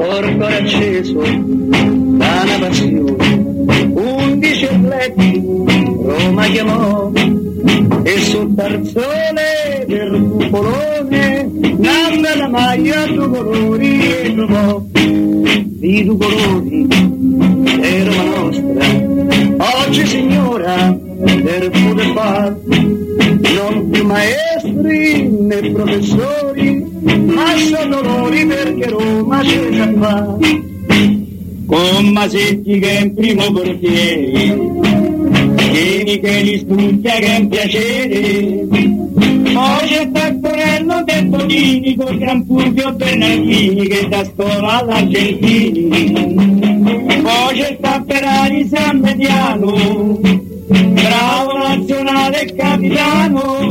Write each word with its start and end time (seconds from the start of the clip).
Porco 0.00 0.44
acceso 0.44 1.18
da 1.18 2.42
una 2.44 2.58
passione, 2.60 3.90
undici 3.94 4.64
atleti 4.66 5.42
Roma 5.42 6.46
chiamò 6.46 7.10
e 8.04 8.18
sul 8.20 8.54
tarzone 8.54 9.84
del 9.88 10.28
cupolone 10.30 11.50
nanda 11.78 12.36
la 12.36 12.46
maglia 12.46 13.06
due 13.06 13.28
colori 13.28 14.12
e 14.12 14.34
trovò. 14.36 14.82
Di 14.92 16.04
due 16.04 16.16
colori 16.16 16.86
è 17.80 18.04
Roma 18.04 18.22
nostra. 18.22 19.84
Oggi 19.84 20.06
signora 20.06 20.96
per 21.42 21.70
poter 21.70 22.12
far 22.14 22.56
non 22.68 23.90
più 23.90 24.04
maestri 24.58 25.28
né 25.28 25.70
professori 25.70 26.84
ma 27.02 27.56
sono 27.56 28.02
loro 28.02 28.30
perché 28.30 28.88
Roma 28.88 29.40
c'è 29.40 29.68
già 29.70 29.92
fa. 29.98 30.36
Con 31.66 32.08
Masetti 32.12 32.78
che 32.78 32.90
è 32.90 33.00
in 33.02 33.14
primo 33.14 33.52
portiere 33.52 34.56
Vieni 35.70 36.18
che 36.20 36.40
li 36.40 36.58
studia 36.58 37.12
che 37.12 37.26
è 37.26 37.38
un 37.38 37.48
piacere. 37.48 38.66
Poi 39.52 39.88
c'è 39.88 40.10
Taccorello 40.10 41.04
del 41.04 41.28
Tonini 41.30 41.96
con 41.96 42.16
Gran 42.16 42.44
Fulvio 42.46 42.92
Bernardini 42.92 43.86
che 43.86 44.08
da 44.08 44.24
scuola 44.24 44.78
all'Argentini. 44.78 45.88
Poi 47.22 47.54
c'è 47.54 47.78
Tapperari 47.80 48.66
San 48.66 49.00
Mediano 49.00 50.46
bravo 51.08 51.56
nazionale 51.56 52.42
e 52.42 52.54
capitano 52.54 53.67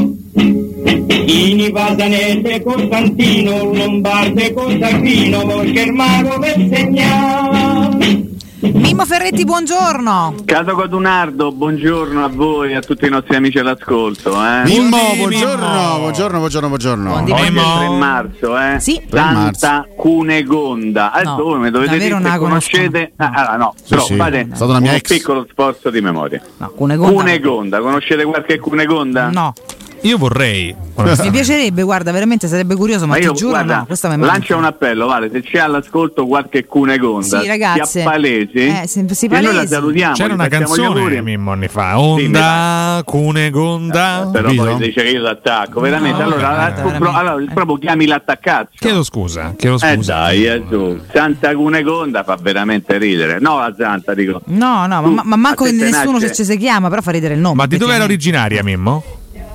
Ini 1.29 1.69
Pasanese 1.71 2.63
Costantino 2.63 3.73
Lombarde 3.73 4.53
Costantino 4.53 5.61
Germano 5.73 6.39
per 6.39 6.55
segnare 6.71 8.25
Mimmo 8.59 9.05
Ferretti, 9.05 9.43
buongiorno. 9.43 10.35
Cato 10.45 10.73
Codunardo, 10.73 11.51
buongiorno 11.51 12.23
a 12.23 12.29
voi 12.29 12.71
e 12.71 12.75
a 12.75 12.79
tutti 12.79 13.05
i 13.05 13.09
nostri 13.09 13.35
amici 13.35 13.59
all'ascolto. 13.59 14.31
Eh. 14.31 14.63
Mimmo, 14.63 14.97
buongiorno, 15.17 15.97
buongiorno, 15.99 16.37
buongiorno, 16.39 16.67
buongiorno. 16.69 17.13
Oggi 17.13 17.31
è 17.33 17.41
il 17.41 17.53
3 17.53 17.89
marzo, 17.89 18.57
eh? 18.57 18.79
Sì. 18.79 18.99
Santa 19.11 19.85
Cunegonda. 19.95 21.11
Adesso 21.11 21.35
No, 21.35 21.43
voi 21.43 21.59
mi 21.59 21.69
dovete 21.71 21.97
dire 21.97 22.19
se 22.19 22.37
conoscete. 22.37 23.11
Ah, 23.17 23.31
allora, 23.35 23.57
no, 23.57 23.73
però 23.87 24.01
sì, 24.01 24.15
fate 24.15 24.39
è 24.39 24.47
stata 24.53 24.71
una 24.71 24.79
mia 24.79 24.91
un 24.91 24.95
ex. 24.95 25.07
piccolo 25.09 25.45
sforzo 25.51 25.89
di 25.89 26.01
memoria. 26.01 26.41
No, 26.57 26.69
Cunegonda. 26.69 27.13
Cunegonda, 27.13 27.79
conoscete 27.79 28.23
qualche 28.23 28.57
Cunegonda? 28.57 29.29
No, 29.29 29.53
Io 30.01 30.17
vorrei. 30.17 30.75
mi 30.95 31.31
piacerebbe, 31.31 31.81
guarda, 31.83 32.11
veramente 32.11 32.47
sarebbe 32.47 32.75
curioso, 32.75 33.05
ma, 33.05 33.13
Ma 33.13 33.19
io 33.19 33.31
ti 33.31 33.37
giuro 33.39 33.51
guarda, 33.51 33.77
no, 33.79 33.85
questa 33.85 34.15
mi 34.15 34.25
lancia 34.25 34.55
un 34.55 34.63
appello, 34.65 35.05
Vale, 35.07 35.29
se 35.31 35.41
c'è 35.41 35.59
all'ascolto 35.59 36.25
qualche 36.25 36.65
Cunegonda, 36.65 37.41
Sì, 37.41 37.47
ragazze. 37.47 37.85
si 37.85 37.99
appalesi, 38.01 38.57
Eh, 38.67 38.83
si- 38.87 39.05
si 39.11 39.25
e 39.25 39.29
noi 39.29 39.41
la 39.43 39.49
palesi. 39.49 39.73
salutiamo. 39.73 40.13
C'era 40.13 40.33
una 40.33 40.47
canzone. 40.47 41.21
Mimmo 41.21 41.51
anni 41.51 41.67
fa. 41.67 41.99
Onda, 41.99 43.01
Cunegonda. 43.05 44.29
Però 44.31 44.45
Capito? 44.45 44.63
poi 44.63 44.75
dice 44.77 45.03
che 45.03 45.09
io 45.09 45.21
l'attacco, 45.21 45.79
veramente. 45.79 46.17
No, 46.19 46.23
allora, 46.25 46.47
veramente, 46.49 46.81
tu- 46.81 46.87
veramente. 46.89 47.17
allora, 47.19 47.53
proprio 47.53 47.77
chiami 47.77 48.05
l'attaccazzo. 48.07 48.69
Chiedo 48.79 49.03
scusa, 49.03 49.53
chiedo 49.57 49.75
Eh 49.75 49.93
scusa. 49.95 50.13
dai, 50.13 50.45
eh, 50.45 50.63
su. 50.69 50.99
Santa 51.13 51.53
Cunegonda 51.55 52.23
fa 52.23 52.37
veramente 52.41 52.97
ridere. 52.97 53.39
No, 53.39 53.57
la 53.59 53.73
Santa, 53.77 54.13
dico. 54.13 54.41
No, 54.45 54.85
no, 54.87 55.01
Tu, 55.03 55.09
ma, 55.09 55.21
ma 55.25 55.35
manco 55.35 55.65
nessuno 55.65 56.19
se 56.19 56.33
ci 56.33 56.43
si 56.45 56.57
chiama, 56.57 56.89
però 56.89 57.01
fa 57.01 57.11
ridere 57.11 57.33
il 57.33 57.39
nome. 57.39 57.55
Ma 57.55 57.65
di 57.67 57.77
dove 57.77 57.93
era 57.93 58.03
originaria 58.03 58.63
Mimmo? 58.63 59.03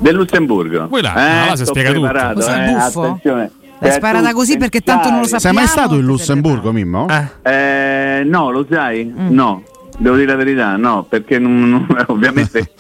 Del 0.03 0.17
Lussemburgo. 0.17 0.89
Là? 1.01 1.15
Eh, 1.15 1.21
Ah, 1.21 1.47
là 1.51 1.57
si 1.57 1.65
spiega 1.65 1.93
tutto. 1.93 2.07
eh, 2.09 2.73
buffo? 2.73 3.03
attenzione. 3.03 3.51
L'hai 3.79 3.91
Eh, 3.91 3.95
sparata 3.95 4.33
così 4.33 4.57
perché 4.57 4.81
tanto 4.81 5.11
non 5.11 5.21
lo 5.21 5.27
sai. 5.27 5.41
Sei 5.41 5.53
mai 5.53 5.67
Sappiamo 5.67 5.87
stato 5.89 6.01
in 6.01 6.07
Lussemburgo, 6.07 6.73
Mimmo? 6.73 7.07
Eh. 7.09 7.51
Eh, 8.21 8.25
no, 8.25 8.51
lo 8.51 8.67
sai? 8.69 9.05
Mm. 9.05 9.29
No. 9.31 9.63
Devo 9.99 10.17
dire 10.17 10.31
la 10.33 10.37
verità, 10.37 10.77
no, 10.77 11.05
perché 11.09 11.39
non, 11.39 11.69
non- 11.69 11.87
ovviamente 12.09 12.71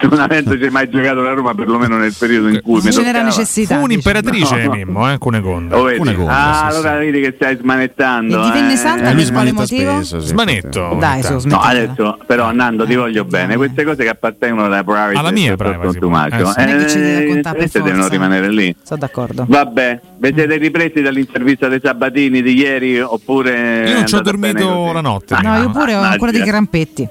non 0.00 0.18
avendoci 0.18 0.68
mai 0.70 0.88
giocato 0.88 1.20
la 1.22 1.32
Roma, 1.32 1.54
perlomeno 1.54 1.96
nel 1.96 2.14
periodo 2.18 2.48
in 2.48 2.60
cui 2.62 2.74
Non 2.74 2.82
mi 2.84 2.90
ce 2.92 2.98
n'era 3.00 3.12
toccava. 3.20 3.24
necessità. 3.28 3.76
Fu 3.76 3.82
un'imperatrice 3.84 4.64
No. 4.64 4.72
Mimmo, 4.72 5.12
eh, 5.12 5.18
Cunegonda. 5.18 5.78
Oh, 5.78 5.86
ah, 5.86 6.68
sì, 6.70 6.76
allora 6.76 6.92
sì. 6.98 7.04
vedi 7.04 7.20
che 7.20 7.32
stai 7.36 7.56
smanettando. 7.60 8.40
E 8.42 8.46
divenne 8.46 8.72
eh. 8.72 8.76
santa 8.76 9.10
Eh, 9.10 9.14
lui 9.14 9.22
per 9.24 9.32
quale 9.32 9.52
motivo? 9.52 9.92
spesso. 9.96 10.20
sì, 10.20 10.26
Smanetto. 10.28 10.96
Dai, 10.98 11.22
su, 11.22 11.38
No, 11.44 11.60
adesso 11.60 12.18
però 12.26 12.52
Nando 12.52 12.86
ti 12.86 12.94
voglio 12.94 13.24
bene, 13.24 13.48
dai. 13.48 13.56
queste 13.56 13.84
cose 13.84 14.02
che 14.02 14.08
appartengono 14.08 14.66
alla 14.66 14.82
privacy 14.82 15.16
Alla 15.16 15.30
mia 15.30 15.56
privacy, 15.56 15.84
Contumacio, 15.86 16.54
eh, 16.56 16.88
sì. 16.88 17.40
Per 17.42 17.54
queste 17.56 17.82
devono 17.82 18.08
rimanere 18.08 18.48
lì. 18.50 18.74
Sono 18.82 19.00
d'accordo. 19.00 19.44
Vabbè, 19.48 20.00
vi 20.18 20.32
siete 20.34 20.56
ripresi 20.56 21.02
dall'intervista 21.02 21.68
dei 21.68 21.80
Sabatini 21.82 22.42
di 22.42 22.54
ieri 22.56 23.00
oppure... 23.00 23.88
Io 23.88 23.94
non 23.94 24.06
ci 24.06 24.14
ho 24.14 24.20
bene 24.22 24.52
dormito 24.52 24.92
la 24.92 25.00
notte. 25.00 25.36
No, 25.42 25.56
io 25.58 25.70
pure 25.70 25.92
ho 25.92 25.96
mannaggia. 25.96 26.08
ancora 26.12 26.30
dei 26.30 26.42
grampetti. 26.54 27.08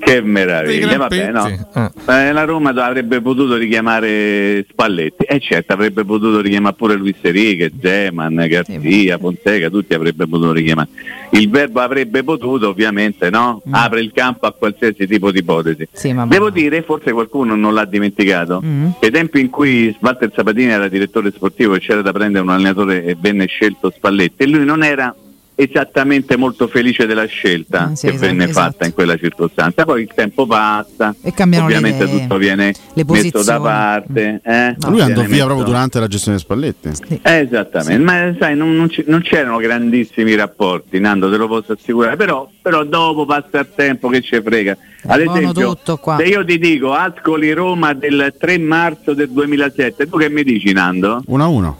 Che 0.00 0.20
meraviglia, 0.22 0.96
vabbè, 0.96 1.30
no. 1.30 1.42
grampetti, 1.72 2.10
Eh, 2.10 2.32
la 2.32 2.44
Roma 2.44 2.70
avrebbe 2.70 3.20
potuto 3.20 3.56
richiamare 3.56 4.66
Spalletti, 4.68 5.24
e 5.24 5.38
certo 5.38 5.72
avrebbe 5.72 6.04
potuto 6.04 6.40
richiamare 6.40 6.74
pure 6.74 6.94
Luis 6.96 7.14
Enrique, 7.20 7.70
Zeman, 7.80 8.44
Garzia, 8.48 9.18
Fonseca, 9.18 9.70
tutti 9.70 9.94
avrebbe 9.94 10.26
potuto 10.26 10.52
richiamare. 10.52 10.88
Il 11.30 11.48
verbo 11.48 11.80
avrebbe 11.80 12.24
potuto 12.24 12.68
ovviamente, 12.68 13.30
no? 13.30 13.62
Mm. 13.68 13.74
Apre 13.74 14.00
il 14.00 14.10
campo 14.12 14.46
a 14.46 14.52
qualsiasi 14.52 15.06
tipo 15.06 15.30
di 15.30 15.38
ipotesi. 15.38 15.86
Sì, 15.92 16.14
Devo 16.26 16.50
dire, 16.50 16.82
forse 16.82 17.12
qualcuno 17.12 17.54
non 17.54 17.72
l'ha 17.74 17.84
dimenticato, 17.84 18.60
Mm. 18.62 18.90
che 18.98 19.06
ai 19.06 19.12
tempi 19.12 19.40
in 19.40 19.48
cui 19.50 19.94
Walter 20.00 20.30
Sabatini 20.34 20.70
era 20.72 20.88
direttore 20.88 21.30
sportivo 21.30 21.74
e 21.74 21.78
c'era 21.80 22.02
da 22.02 22.12
prendere 22.12 22.42
un 22.42 22.50
allenatore 22.50 23.04
e 23.04 23.16
venne 23.18 23.46
scelto 23.46 23.92
Spalletti, 23.94 24.42
e 24.42 24.46
lui 24.48 24.64
non 24.64 24.82
era 24.82 25.14
esattamente 25.54 26.36
molto 26.36 26.66
felice 26.66 27.06
della 27.06 27.24
scelta 27.26 27.88
Mm, 27.88 27.92
sì, 27.92 28.06
che 28.06 28.12
esatto, 28.14 28.26
venne 28.30 28.44
esatto. 28.48 28.70
fatta 28.72 28.86
in 28.86 28.92
quella 28.94 29.16
circostanza. 29.16 29.84
Poi 29.84 30.02
il 30.02 30.10
tempo 30.14 30.46
passa, 30.46 31.14
E 31.22 31.32
le 31.36 31.58
ovviamente 31.58 32.04
idee, 32.04 32.20
tutto 32.20 32.36
viene 32.36 32.74
le 32.94 33.04
messo 33.06 33.42
da 33.42 33.60
parte. 33.60 34.40
eh? 34.44 34.76
No. 34.80 34.90
Lui 34.90 35.00
andò 35.00 35.20
via 35.22 35.28
messo- 35.30 35.44
proprio 35.46 35.64
durante 35.66 36.00
la 36.00 36.06
gestione 36.06 36.36
di 36.38 36.42
Spalletti. 36.42 36.88
Eh, 37.22 37.38
Esattamente, 37.38 38.02
ma 38.02 38.34
sai, 38.38 38.56
non, 38.56 38.74
non 38.76 38.88
ci- 38.90 39.04
non 39.06 39.20
c'erano 39.22 39.58
grandissimi 39.58 40.34
rapporti, 40.34 40.98
Nando, 41.00 41.30
te 41.30 41.36
lo 41.36 41.48
posso 41.48 41.72
assicurare, 41.72 42.16
però, 42.16 42.48
però 42.60 42.84
dopo 42.84 43.24
passa 43.26 43.60
il 43.60 43.68
tempo 43.74 44.08
che 44.08 44.20
ci 44.22 44.40
frega. 44.42 44.76
Ad 45.06 45.22
buono 45.24 45.38
esempio, 45.40 45.74
tutto 45.74 45.96
qua. 45.98 46.16
se 46.18 46.24
io 46.24 46.44
ti 46.44 46.58
dico 46.58 46.92
Ascoli 46.92 47.52
Roma 47.52 47.92
del 47.92 48.34
3 48.38 48.58
marzo 48.58 49.14
del 49.14 49.30
2007, 49.30 50.08
tu 50.08 50.16
che 50.16 50.28
mi 50.30 50.42
dici 50.44 50.72
Nando? 50.72 51.22
1-1. 51.26 51.74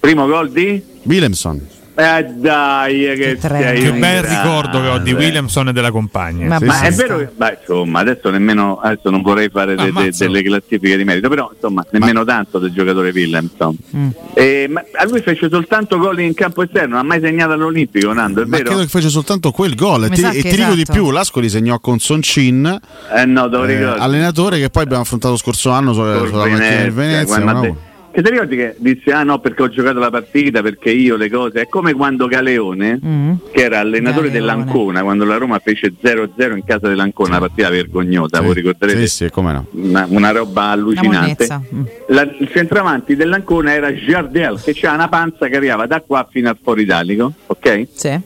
Primo 0.00 0.26
gol 0.26 0.50
di? 0.50 0.82
Willemson. 1.04 1.66
Eh 2.00 2.24
dai, 2.36 2.96
che, 3.00 3.14
Che 3.16 3.38
tre. 3.38 3.58
sei 3.60 3.80
Che 3.82 3.90
bel 3.90 4.20
grande. 4.20 4.28
ricordo 4.28 4.80
che 4.80 4.86
ho 4.86 4.98
di 4.98 5.12
Williamson 5.12 5.66
e 5.66 5.72
della 5.72 5.90
compagna. 5.90 6.46
Ma 6.46 6.58
Sì, 6.58 6.64
Ma 6.66 6.74
sì. 6.74 6.84
è 6.84 6.90
vero 6.92 7.16
che, 7.18 7.28
beh, 7.34 7.58
insomma, 7.60 7.98
adesso 7.98 8.30
nemmeno, 8.30 8.78
adesso 8.80 9.10
non 9.10 9.20
vorrei 9.20 9.48
fare 9.48 9.74
de- 9.74 9.90
de- 9.90 10.12
delle 10.16 10.42
classifiche 10.42 10.96
di 10.96 11.02
merito, 11.02 11.28
però 11.28 11.50
insomma, 11.52 11.84
nemmeno 11.90 12.24
tanto 12.24 12.60
del 12.60 12.70
giocatore 12.70 13.10
Williamson. 13.10 13.76
Mm. 13.96 14.08
Eh, 14.34 14.66
ma 14.70 14.80
a 14.92 15.04
lui 15.06 15.20
fece 15.22 15.48
soltanto 15.50 15.98
gol 15.98 16.20
in 16.20 16.34
campo 16.34 16.62
esterno, 16.62 16.90
non 16.94 16.98
ha 17.00 17.02
mai 17.02 17.20
segnato 17.20 17.50
all'Olimpico, 17.54 18.12
Nando, 18.12 18.42
è 18.42 18.44
Ma 18.44 18.58
vero? 18.58 18.68
credo 18.68 18.82
che 18.82 18.88
fece 18.88 19.08
soltanto 19.08 19.50
quel 19.50 19.74
gol. 19.74 20.04
E 20.04 20.10
ti, 20.10 20.20
sa 20.20 20.30
e 20.30 20.40
che 20.40 20.50
ti 20.50 20.54
dico 20.56 20.74
di 20.74 20.82
esatto. 20.82 21.00
più, 21.00 21.10
l'Ascoli 21.10 21.48
segnò 21.48 21.80
con 21.80 21.98
Soncin, 21.98 22.78
Eh 23.12 23.24
no, 23.24 23.50
eh, 23.66 23.84
allenatore 23.84 24.60
che 24.60 24.70
poi 24.70 24.84
abbiamo 24.84 25.02
affrontato 25.02 25.36
scorso 25.36 25.70
anno 25.70 25.92
sulla, 25.92 26.24
sulla 26.26 26.46
macchina 26.46 26.58
del 26.76 26.92
Venezia. 26.92 27.86
Quando 28.10 28.12
ha 28.12 28.12
1-1. 28.12 28.12
de- 28.12 28.12
Che 28.12 28.22
ti 28.22 28.30
ricordi 28.30 28.56
che 28.56 28.74
disse 28.78 29.12
ah 29.12 29.22
no 29.22 29.38
perché 29.40 29.62
ho 29.62 29.68
giocato 29.68 29.98
la 29.98 30.10
partita, 30.10 30.62
perché 30.62 30.90
io 30.90 31.16
le 31.16 31.28
cose, 31.30 31.62
è 31.62 31.68
come 31.68 31.92
quando 31.94 32.26
Galeone, 32.26 32.98
Mm. 33.04 33.32
che 33.52 33.62
era 33.62 33.80
allenatore 33.80 34.28
Galeone. 34.28 34.38
dell'Ancona, 34.38 35.02
quando 35.02 35.24
la 35.24 35.36
Roma 35.36 35.58
fece 35.58 35.92
0-0 36.00 36.56
in 36.56 36.64
casa 36.64 36.88
dell'Ancona, 36.88 37.30
una 37.36 37.38
partita 37.40 37.68
vergognosa, 37.70 38.40
voi 38.40 38.50
Sì, 38.54 38.56
ricorderete? 38.60 39.06
sì, 39.06 39.24
sì, 39.24 39.30
come 39.30 39.52
no. 39.52 39.66
Una, 39.72 40.06
una 40.08 40.30
roba 40.30 40.62
allucinante. 40.70 41.46
Mm. 41.74 41.82
La- 42.08 42.22
il 42.22 42.48
centravanti 42.52 43.14
dell'Ancona 43.16 43.72
era 43.72 43.94
Giardel 43.94 44.60
che 44.62 44.72
c'ha 44.74 44.92
una 44.94 45.08
panza 45.08 45.46
che 45.48 45.56
arrivava 45.56 45.86
da 45.86 46.00
qua 46.00 46.26
fino 46.30 46.48
al 46.48 46.56
fuori 46.62 46.82
italico, 46.82 47.32
ok? 47.46 47.86
Sì. 47.92 48.20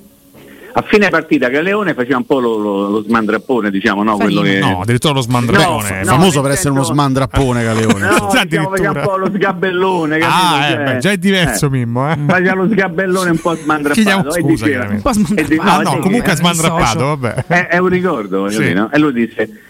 A 0.75 0.83
fine 0.89 1.11
partita 1.11 1.49
Galeone 1.49 1.93
faceva 1.93 2.17
un 2.17 2.25
po' 2.25 2.39
lo, 2.41 2.57
lo- 2.57 2.89
lo 2.89 3.03
smandrappone, 3.03 3.71
diciamo, 3.71 4.03
no? 4.03 4.17
Quello 4.17 4.41
che... 4.41 4.59
No, 4.59 4.81
addirittura 4.81 5.13
lo 5.13 5.21
smandrapone. 5.21 5.99
No, 5.99 6.05
famoso 6.05 6.33
nel 6.41 6.43
per 6.43 6.51
essere 6.53 6.71
uno 6.71 6.83
smandrappone 6.83 7.63
Galeone. 7.63 8.07
No, 8.23 8.31
diciamo, 8.45 8.69
faceva 8.71 8.91
un 8.93 9.01
po' 9.05 9.17
lo 9.17 9.27
sgabellone, 9.27 10.19
capito? 10.19 10.39
Ah, 10.41 10.67
eh, 10.67 10.73
Cioè, 10.75 10.85
beh, 10.85 10.99
già 10.99 11.11
è 11.11 11.17
diverso 11.19 11.67
eh. 11.67 11.71
Mimmo, 11.71 12.11
eh. 12.11 12.19
Faceva 12.27 12.55
lo 12.55 12.69
sgabellone 12.71 13.31
un 13.31 13.39
po' 13.39 13.55
smandrappato. 13.55 13.95
Chiediamo 13.95 14.21
e 14.35 14.41
scusa, 14.41 14.47
diceva- 14.65 14.69
chiaramente. 14.87 14.95
Un 14.95 15.03
po' 15.03 15.11
e 15.11 15.45
smandrappato. 15.45 15.69
Ah, 15.71 15.77
no, 15.77 15.83
no, 15.83 15.91
sì, 15.97 15.99
comunque 16.01 16.31
eh, 16.31 16.33
è 16.33 16.37
smandrappato, 16.37 16.99
vabbè. 17.17 17.45
è, 17.47 17.67
è 17.69 17.79
un 17.79 17.89
ricordo, 17.89 18.49
Sì. 18.49 18.59
dire, 18.59 18.73
no? 18.73 18.91
E 18.93 18.99
lui 18.99 19.13
disse, 19.13 19.61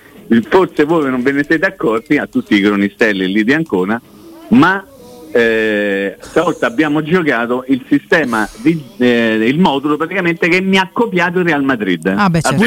forse 0.49 0.85
voi 0.85 1.11
non 1.11 1.23
ve 1.23 1.33
ne 1.33 1.45
siete 1.45 1.67
accorti, 1.67 2.17
a 2.17 2.27
tutti 2.27 2.55
i 2.55 2.61
cronistelli 2.61 3.27
lì 3.33 3.43
di 3.45 3.53
Ancona, 3.53 4.01
ma 4.51 4.85
eh, 5.33 6.17
stavolta 6.21 6.67
abbiamo 6.67 7.03
giocato 7.03 7.65
il 7.69 7.85
sistema, 7.89 8.49
di, 8.57 8.83
eh, 8.99 9.35
il 9.35 9.59
modulo 9.59 9.97
praticamente 9.97 10.49
che 10.49 10.61
mi 10.61 10.77
ha 10.79 10.91
copiato 10.93 11.39
il 11.39 11.47
Real 11.47 11.65
Madrid. 11.65 12.07
Ah, 12.07 12.29
beh, 12.29 12.43
certo. 12.43 12.65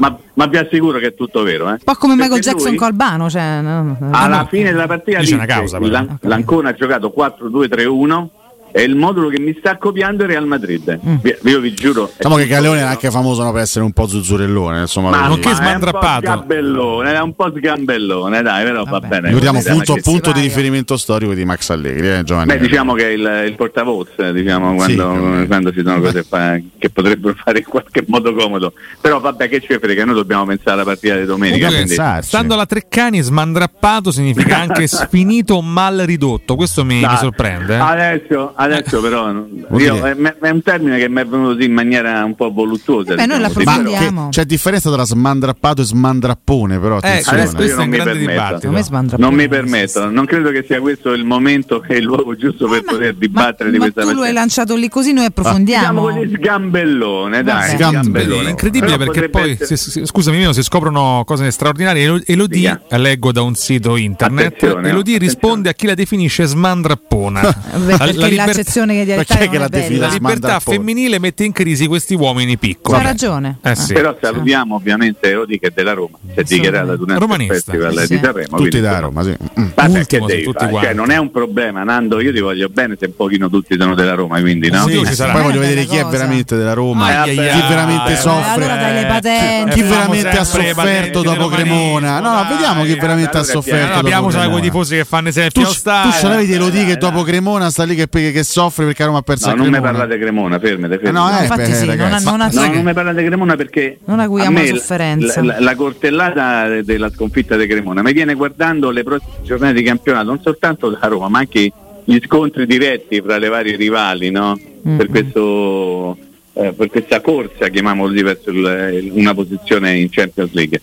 Ma, 0.00 0.18
ma 0.34 0.46
vi 0.46 0.56
assicuro 0.56 0.98
che 0.98 1.08
è 1.08 1.14
tutto 1.14 1.42
vero. 1.42 1.68
Eh? 1.68 1.72
Un 1.72 1.78
po' 1.84 1.94
come 1.94 2.16
Perché 2.16 2.28
Michael 2.30 2.42
Jackson 2.42 2.68
lui- 2.70 2.78
con 2.78 2.86
Albano. 2.88 3.30
Cioè, 3.30 3.60
no, 3.60 3.82
no, 3.82 4.08
alla 4.12 4.38
no. 4.38 4.46
fine 4.46 4.70
della 4.70 4.86
partita 4.86 5.18
Lì 5.18 5.26
c'è 5.26 5.34
una 5.34 5.44
disse, 5.44 5.58
causa, 5.58 5.78
l'An- 5.80 6.18
l'Ancona 6.22 6.70
ha 6.70 6.74
giocato 6.74 7.12
4-2-3-1 7.16 8.28
è 8.72 8.80
il 8.80 8.94
modulo 8.96 9.28
che 9.28 9.40
mi 9.40 9.54
sta 9.58 9.76
copiando 9.76 10.24
il 10.24 10.28
Real 10.30 10.46
Madrid. 10.46 10.98
Vi- 11.20 11.36
Io 11.44 11.60
vi 11.60 11.72
giuro. 11.74 12.10
Diciamo 12.16 12.36
che 12.36 12.46
Galeone 12.46 12.80
è 12.80 12.82
anche 12.82 13.10
famoso 13.10 13.42
no, 13.42 13.52
per 13.52 13.62
essere 13.62 13.84
un 13.84 13.92
po' 13.92 14.06
zuzzurellone. 14.06 14.80
Insomma, 14.80 15.10
Ma, 15.10 15.26
nonché 15.26 15.48
ma 15.48 15.54
è 15.54 15.54
un 15.54 15.58
po' 15.58 15.64
smandrappato. 15.64 16.20
sgambellone, 16.26 17.12
è 17.14 17.20
un 17.20 17.34
po' 17.34 17.52
sgambellone, 17.54 18.42
dai, 18.42 18.64
però 18.64 18.84
va 18.84 18.90
Vabbè. 18.90 19.06
bene. 19.08 19.26
Ricordiamo 19.28 19.60
punto, 19.62 19.96
punto 20.02 20.32
di 20.32 20.40
riferimento 20.40 20.96
storico 20.96 21.34
di 21.34 21.44
Max 21.44 21.70
Allegri, 21.70 22.10
eh, 22.10 22.22
Giovanni. 22.24 22.48
Beh, 22.48 22.58
diciamo 22.58 22.94
che 22.94 23.04
è 23.08 23.10
il, 23.12 23.44
il 23.46 23.54
portavoce, 23.56 24.32
diciamo, 24.32 24.74
quando, 24.74 25.36
Sì. 25.40 25.46
quando 25.46 25.72
ci 25.72 25.82
sono 25.84 26.00
cose 26.00 26.22
fa- 26.28 26.58
che 26.78 26.90
potrebbero 26.90 27.34
fare 27.42 27.58
in 27.58 27.64
qualche 27.64 28.04
modo 28.06 28.32
comodo. 28.34 28.72
Però 29.00 29.20
vabbè 29.20 29.48
che 29.48 29.60
ci 29.60 29.76
frega, 29.80 30.04
noi 30.04 30.14
dobbiamo 30.14 30.44
pensare 30.46 30.72
alla 30.72 30.84
partita 30.84 31.16
di 31.16 31.24
domenica. 31.24 32.20
Stando 32.22 32.54
alla 32.54 32.66
Treccani, 32.66 33.20
smandrappato 33.20 34.10
significa 34.10 34.58
anche 34.58 34.86
sfinito 34.88 35.54
o 35.54 35.62
mal 35.62 35.96
ridotto. 36.04 36.54
Questo 36.56 36.84
mi, 36.84 37.00
mi 37.00 37.16
sorprende. 37.18 37.74
eh. 37.76 37.78
Adesso, 37.78 38.52
adesso 38.60 39.00
però 39.00 39.32
Vuol 39.68 39.80
io- 39.80 40.02
è, 40.04 40.16
è 40.16 40.50
un 40.50 40.62
termine 40.62 40.98
che 40.98 41.08
mi 41.08 41.20
è 41.20 41.24
venuto 41.26 41.54
così 41.54 41.64
in 41.66 41.72
maniera 41.72 42.24
un 42.24 42.34
po' 42.34 42.50
voluttuosa. 42.52 43.14
Beh, 43.14 43.26
noi 43.26 43.38
diciamo 43.38 43.42
Ma 43.42 43.48
però- 43.48 43.64
l'approfondiamo. 43.74 44.24
che- 44.24 44.30
c'è 44.30 44.44
differenza 44.44 44.90
tra 44.90 45.04
smandrappato 45.04 45.82
e 45.82 45.84
smandrappone, 45.84 46.78
però 46.78 46.94
Eh, 46.96 46.98
attenzione. 46.98 47.38
adesso 47.42 47.56
questo 47.56 47.74
io 47.74 47.80
è 47.80 47.84
un 47.84 47.90
non 47.90 47.98
mi 47.98 48.04
permetto. 48.04 48.68
dibattito. 48.68 49.16
Non 49.18 49.34
mi 49.34 49.48
permetto, 49.48 50.10
non 50.10 50.26
credo 50.26 50.50
che 50.50 50.64
sia 50.66 50.80
questo 50.80 51.12
il 51.12 51.24
momento 51.24 51.82
e 51.86 51.96
il 51.96 52.04
luogo 52.04 52.34
giusto 52.36 52.66
per 52.68 52.82
poter 52.82 53.14
dibattere 53.14 53.64
ma, 53.66 53.70
di 53.70 53.78
ma 53.78 53.90
questa 53.90 54.10
tu 54.10 54.16
lo 54.16 54.22
hai 54.24 54.32
lanciato 54.32 54.74
lì 54.76 54.88
così 54.88 55.12
noi 55.12 55.26
Diciamo 55.28 55.48
approfondiamo. 55.48 56.02
così 56.02 56.32
sgambellone, 56.34 57.42
dai. 57.42 57.70
Sgambellone. 57.70 58.46
È 58.46 58.50
incredibile 58.50 58.96
Però 58.96 59.10
perché 59.12 59.28
poi, 59.28 59.50
essere- 59.60 59.76
si- 59.76 60.04
scusami, 60.06 60.36
Mino, 60.38 60.52
si 60.52 60.62
scoprono 60.62 61.22
cose 61.24 61.50
straordinarie. 61.50 62.02
Elo- 62.04 62.20
Elodie, 62.24 62.80
Dica. 62.82 62.96
leggo 62.96 63.32
da 63.32 63.42
un 63.42 63.54
sito 63.54 63.96
internet, 63.96 64.46
Attenzione, 64.46 64.88
Elodie 64.88 65.16
attenzione. 65.16 65.18
risponde 65.18 65.68
a 65.68 65.72
chi 65.74 65.86
la 65.86 65.94
definisce 65.94 66.44
smandrappona. 66.46 67.40
Perché 67.98 68.34
la 68.34 68.44
l'accezione 68.56 69.04
che 69.04 69.14
Perché 69.14 69.48
che 69.48 69.58
non 69.58 69.68
l'ha 69.70 69.76
è 69.78 69.88
bella. 69.88 70.06
la 70.06 70.12
libertà 70.12 70.60
femminile 70.60 71.18
mette 71.18 71.44
in 71.44 71.52
crisi 71.52 71.86
questi 71.86 72.14
uomini 72.14 72.56
piccoli. 72.58 72.98
C'ha 72.98 73.04
ragione. 73.04 73.58
Eh 73.62 73.74
sì. 73.74 73.92
Però 73.92 74.16
salutiamo 74.20 74.74
ovviamente 74.76 75.34
Odi 75.34 75.58
che 75.58 75.68
è 75.68 75.70
della 75.74 75.92
Roma, 75.92 76.18
si 76.34 76.40
è 76.40 76.42
dichiarata 76.42 76.96
durante 76.96 77.12
il 77.12 77.18
Romanista. 77.20 77.54
festival 77.54 77.98
Sì, 77.98 78.06
di. 78.14 78.20
Sanremo. 78.22 78.56
Tutti 78.56 78.80
da 78.80 78.98
Roma, 78.98 79.22
sì. 79.22 79.28
Mm. 79.30 79.64
Ultimo 79.64 79.92
perché 79.92 80.18
devi 80.20 80.42
tutti 80.44 80.64
fare? 80.64 80.84
Cioè, 80.86 80.94
non 80.94 81.10
è 81.10 81.16
un 81.16 81.30
problema, 81.30 81.82
Nando, 81.84 82.20
io 82.20 82.32
ti 82.32 82.40
voglio 82.40 82.68
bene 82.68 82.96
se 82.98 83.06
un 83.06 83.16
pochino 83.16 83.48
tutti 83.48 83.76
sono 83.78 83.94
della 83.94 84.14
Roma, 84.14 84.40
quindi 84.40 84.70
no? 84.70 84.86
Sì, 84.86 85.04
Sì. 85.04 85.22
Poi 85.30 85.42
voglio 85.42 85.60
vedere 85.60 85.84
chi 85.84 85.96
è 85.96 86.04
veramente 86.04 86.56
della 86.56 86.72
Roma, 86.74 87.22
chi 87.24 87.34
veramente 87.36 88.12
Eh, 88.12 88.16
soffre. 88.16 88.52
allora 88.64 88.76
dai 88.76 88.94
le 89.02 89.06
patenti. 89.06 89.70
Chi 89.74 89.80
Eh, 89.80 89.84
veramente 89.84 90.28
ha 90.28 90.44
sofferto 90.44 91.22
dopo 91.22 91.48
Cremona? 91.48 92.20
No, 92.20 92.46
vediamo 92.48 92.84
chi 92.84 92.94
veramente 92.94 93.36
ha 93.38 93.42
sofferto 93.42 93.98
abbiamo 93.98 94.30
sai 94.30 94.48
quei 94.50 94.62
tifosi 94.62 94.96
che 94.96 95.04
fanno 95.04 95.30
sempre 95.30 95.62
Tu, 95.62 95.68
tu 95.68 96.10
ce 96.12 96.28
l'avevi 96.28 96.56
lo 96.56 96.68
di 96.70 96.84
che 96.84 96.96
dai, 96.96 96.98
dopo. 96.98 97.22
Cremona 97.22 97.70
sta 97.70 97.84
lì 97.84 97.94
che, 97.94 98.08
che 98.38 98.44
soffre 98.44 98.84
perché 98.86 99.04
Roma 99.04 99.18
ha 99.18 99.22
perso 99.22 99.48
No, 99.50 99.56
non 99.56 99.68
mi 99.70 99.80
parlate 99.80 100.18
Cremona, 100.18 100.58
fermate, 100.58 100.94
Eh, 100.94 100.98
fermate. 100.98 101.32
no, 101.32 101.38
eh, 101.38 101.42
infatti 101.42 101.70
beh, 101.70 101.74
sì, 101.76 101.86
non 101.86 101.96
ragazzi. 101.96 102.24
non 102.24 102.40
ha- 102.40 102.44
No, 102.46 102.50
sai 102.52 102.68
che- 102.70 102.76
non 102.76 102.84
mi 102.84 102.92
parlate 102.94 103.20
di 103.20 103.26
Cremona 103.26 103.56
perché 103.56 103.98
Non 104.04 104.20
acuiamo 104.20 104.58
a 104.58 104.60
me 104.62 104.70
la 104.70 104.76
sofferenza. 104.76 105.42
La, 105.44 105.56
la 105.60 105.74
cortellata 105.76 106.68
de- 106.68 106.84
della 106.84 107.10
sconfitta 107.10 107.56
di 107.56 107.66
Cremona 107.66 108.02
mi 108.02 108.12
viene 108.12 108.34
guardando 108.34 108.90
le 108.90 109.02
prossime 109.02 109.32
giornate 109.42 109.74
di 109.74 109.82
campionato, 109.82 110.26
non 110.26 110.40
soltanto 110.42 110.90
da 110.90 111.06
Roma, 111.06 111.28
ma 111.28 111.38
anche 111.40 111.72
gli 112.04 112.18
scontri 112.24 112.66
diretti 112.66 113.20
fra 113.20 113.36
le 113.38 113.48
varie 113.48 113.76
rivali, 113.76 114.30
no? 114.30 114.58
Mm. 114.88 114.96
per, 114.96 115.08
questo, 115.08 116.16
eh, 116.54 116.72
per 116.72 116.88
questa 116.88 117.20
corsa, 117.20 117.68
chiamiamolo 117.68 118.10
così, 118.10 118.22
verso 118.22 118.50
il- 118.50 119.00
il- 119.04 119.10
una 119.14 119.34
posizione 119.34 119.96
in 119.98 120.08
Champions 120.10 120.52
League. 120.52 120.80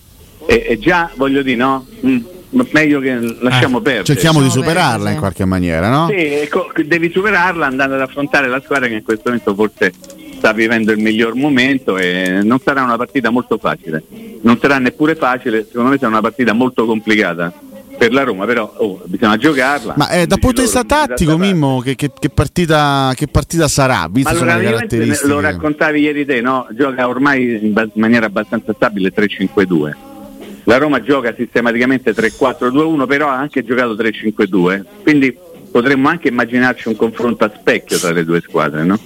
E, 0.48 0.66
e 0.70 0.78
già 0.80 1.10
voglio 1.16 1.42
dire, 1.42 1.56
no? 1.58 1.86
Mm, 2.06 2.18
meglio 2.72 3.00
che 3.00 3.38
lasciamo 3.40 3.80
perdere. 3.82 4.06
Cerchiamo 4.06 4.42
di 4.42 4.50
superarla 4.50 5.10
in 5.10 5.18
qualche 5.18 5.46
maniera, 5.46 5.90
no? 5.90 6.08
Sì, 6.08 6.16
ecco, 6.16 6.72
devi 6.86 7.12
superarla 7.12 7.66
andando 7.66 7.96
ad 7.96 8.02
affrontare 8.02 8.48
la 8.48 8.62
squadra 8.64 8.88
che 8.88 8.96
in 8.96 9.04
questo 9.04 9.24
momento 9.26 9.54
forse 9.54 9.94
sta 10.38 10.54
vivendo 10.54 10.92
il 10.92 11.00
miglior 11.00 11.36
momento 11.36 11.98
e 11.98 12.42
non 12.44 12.60
sarà 12.60 12.84
una 12.84 12.98
partita 12.98 13.30
molto 13.30 13.58
facile. 13.58 14.04
Non 14.42 14.58
sarà 14.60 14.78
neppure 14.78 15.16
facile, 15.16 15.66
secondo 15.68 15.90
me 15.92 15.98
sarà 15.98 16.10
una 16.10 16.22
partita 16.22 16.54
molto 16.54 16.86
complicata 16.86 17.52
per 17.98 18.12
la 18.12 18.24
Roma, 18.24 18.46
però 18.46 18.72
oh, 18.78 19.02
bisogna 19.06 19.38
giocarla. 19.38 19.94
Ma 19.98 20.10
eh, 20.10 20.28
dal 20.28 20.40
punto 20.40 20.58
di 20.58 20.64
vista 20.64 20.84
tattico, 20.84 21.38
Mimmo, 21.38 21.80
che, 21.80 21.96
che- 21.96 22.12
che 22.18 22.30
partita, 22.30 23.12
che 23.16 23.28
partita 23.28 23.68
sarà? 23.68 24.02
Ma 24.02 24.10
Viste 24.12 24.30
allora, 24.32 24.60
lo 25.24 25.40
raccontavi 25.40 26.00
ieri 26.00 26.26
te, 26.26 26.42
no? 26.42 26.68
Gioca 26.72 27.08
ormai 27.08 27.66
in 27.66 27.74
ba- 27.74 27.88
maniera 27.94 28.26
abbastanza 28.26 28.74
stabile 28.74 29.12
3-5-2. 29.16 30.14
La 30.66 30.78
Roma 30.78 31.02
gioca 31.02 31.34
sistematicamente 31.36 32.12
3-4-2-1, 32.12 33.06
però 33.08 33.28
ha 33.28 33.38
anche 33.38 33.64
giocato 33.64 33.96
3-5-2, 33.96 34.84
quindi 35.04 35.38
potremmo 35.72 36.10
anche 36.10 36.30
immaginarci 36.30 36.88
un 36.88 36.96
confronto 36.96 37.44
a 37.44 37.52
specchio 37.54 37.98
tra 37.98 38.12
le 38.12 38.24
due 38.24 38.42
squadre, 38.42 38.84
no? 38.84 39.00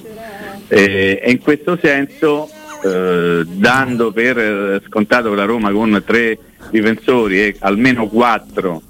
E, 0.68 1.20
e 1.22 1.32
in 1.32 1.40
questo 1.40 1.78
senso, 1.82 2.50
eh, 2.84 3.46
dando 3.46 4.12
per 4.12 4.38
eh, 4.38 4.82
scontato 4.88 5.30
che 5.30 5.36
la 5.36 5.46
Roma 5.46 5.72
con 5.72 6.02
tre 6.06 6.38
difensori 6.70 7.42
e 7.42 7.56
almeno 7.60 8.08
quattro 8.08 8.82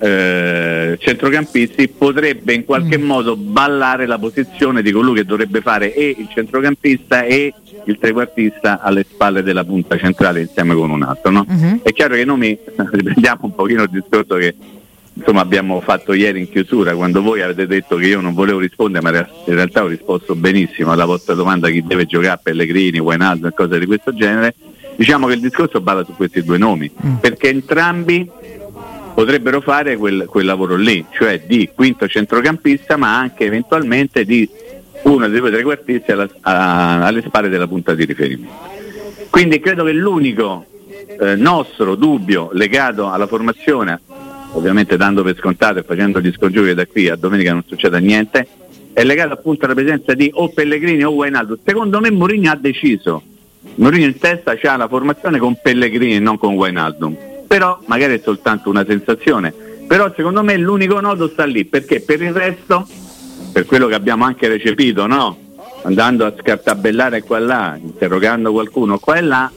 eh, 0.00 0.96
centrocampisti 0.98 1.88
potrebbe 1.88 2.52
in 2.52 2.64
qualche 2.64 2.98
modo 2.98 3.36
ballare 3.36 4.06
la 4.06 4.18
posizione 4.18 4.82
di 4.82 4.90
colui 4.90 5.14
che 5.14 5.24
dovrebbe 5.24 5.60
fare 5.60 5.94
e 5.94 6.14
il 6.18 6.28
centrocampista 6.32 7.24
e 7.24 7.54
il 7.86 7.98
trequartista 7.98 8.80
alle 8.80 9.04
spalle 9.08 9.42
della 9.42 9.64
punta 9.64 9.96
centrale 9.98 10.40
insieme 10.42 10.74
con 10.74 10.90
un 10.90 11.02
altro. 11.02 11.30
No? 11.30 11.44
Mhm. 11.46 11.80
È 11.82 11.92
chiaro 11.92 12.14
che 12.14 12.24
noi 12.24 12.38
mi- 12.38 12.58
riprendiamo 12.90 13.40
un 13.42 13.54
pochino 13.54 13.82
il 13.82 13.90
discorso 13.90 14.36
che 14.36 14.54
insomma 15.16 15.40
abbiamo 15.40 15.80
fatto 15.80 16.12
ieri 16.12 16.40
in 16.40 16.50
chiusura. 16.50 16.94
Quando 16.94 17.22
voi 17.22 17.40
avete 17.42 17.66
detto 17.66 17.96
che 17.96 18.06
io 18.06 18.20
non 18.20 18.34
volevo 18.34 18.58
rispondere 18.58 19.02
ma 19.02 19.16
in 19.46 19.54
realtà 19.54 19.82
ho 19.82 19.86
risposto 19.86 20.34
benissimo 20.34 20.90
alla 20.92 21.04
vostra 21.04 21.34
domanda 21.34 21.68
chi 21.70 21.82
deve 21.82 22.06
giocare 22.06 22.40
Pellegrini, 22.42 22.98
Wijnaldum 22.98 23.48
e 23.48 23.54
cose 23.54 23.78
di 23.78 23.86
questo 23.86 24.12
genere. 24.14 24.54
Diciamo 24.96 25.26
che 25.26 25.34
il 25.34 25.40
discorso 25.40 25.80
balla 25.80 26.04
su 26.04 26.14
questi 26.14 26.42
due 26.44 26.58
nomi 26.58 26.90
perché 27.20 27.48
entrambi 27.48 28.30
potrebbero 29.14 29.60
fare 29.60 29.96
quel, 29.96 30.26
quel 30.28 30.44
lavoro 30.44 30.76
lì 30.76 31.04
cioè 31.12 31.42
di 31.46 31.70
quinto 31.74 32.06
centrocampista 32.08 32.96
ma 32.96 33.16
anche 33.16 33.44
eventualmente 33.44 34.24
di 34.24 34.48
uno 35.04 35.28
dei 35.28 35.38
due 35.40 35.50
trequartisti 35.50 36.12
alla- 36.12 36.28
a- 36.42 37.04
alle 37.06 37.22
spalle 37.22 37.48
della 37.48 37.66
punta 37.66 37.94
di 37.94 38.04
riferimento. 38.04 38.54
Quindi 39.30 39.58
credo 39.60 39.84
che 39.84 39.92
l'unico 39.92 40.64
eh, 41.20 41.34
nostro 41.36 41.94
dubbio 41.96 42.50
legato 42.52 43.10
alla 43.10 43.26
formazione, 43.26 44.00
ovviamente 44.54 44.96
dando 44.96 45.22
per 45.22 45.36
scontato 45.36 45.78
e 45.78 45.82
facendo 45.82 46.20
gli 46.20 46.32
scongiuri 46.32 46.74
da 46.74 46.86
qui 46.86 47.08
a 47.08 47.16
domenica 47.16 47.52
non 47.52 47.64
succeda 47.66 47.98
niente, 47.98 48.46
è 48.92 49.04
legato 49.04 49.32
appunto 49.32 49.64
alla 49.64 49.74
presenza 49.74 50.14
di 50.14 50.30
o 50.32 50.48
Pellegrini 50.48 51.04
o 51.04 51.10
Wijnaldum. 51.10 51.58
Secondo 51.64 52.00
me 52.00 52.10
Mourinho 52.10 52.50
ha 52.50 52.56
deciso, 52.56 53.22
Mourinho 53.76 54.06
in 54.06 54.18
testa 54.18 54.56
c'ha 54.56 54.76
la 54.76 54.88
formazione 54.88 55.38
con 55.38 55.58
Pellegrini 55.60 56.16
e 56.16 56.20
non 56.20 56.38
con 56.38 56.54
Wijnaldum, 56.54 57.16
però 57.46 57.80
magari 57.86 58.14
è 58.14 58.20
soltanto 58.22 58.70
una 58.70 58.84
sensazione, 58.84 59.52
però 59.86 60.12
secondo 60.16 60.42
me 60.42 60.56
l'unico 60.56 61.00
nodo 61.00 61.28
sta 61.28 61.44
lì, 61.44 61.64
perché 61.64 62.00
per 62.00 62.22
il 62.22 62.32
resto, 62.32 62.86
per 63.52 63.66
quello 63.66 63.86
che 63.86 63.94
abbiamo 63.94 64.24
anche 64.24 64.48
recepito, 64.48 65.06
no? 65.06 65.38
andando 65.82 66.24
a 66.24 66.34
scartabellare 66.38 67.22
qua 67.22 67.38
e 67.38 67.40
là, 67.40 67.78
interrogando 67.80 68.52
qualcuno 68.52 68.98
qua 68.98 69.16
e 69.16 69.20
là, 69.20 69.50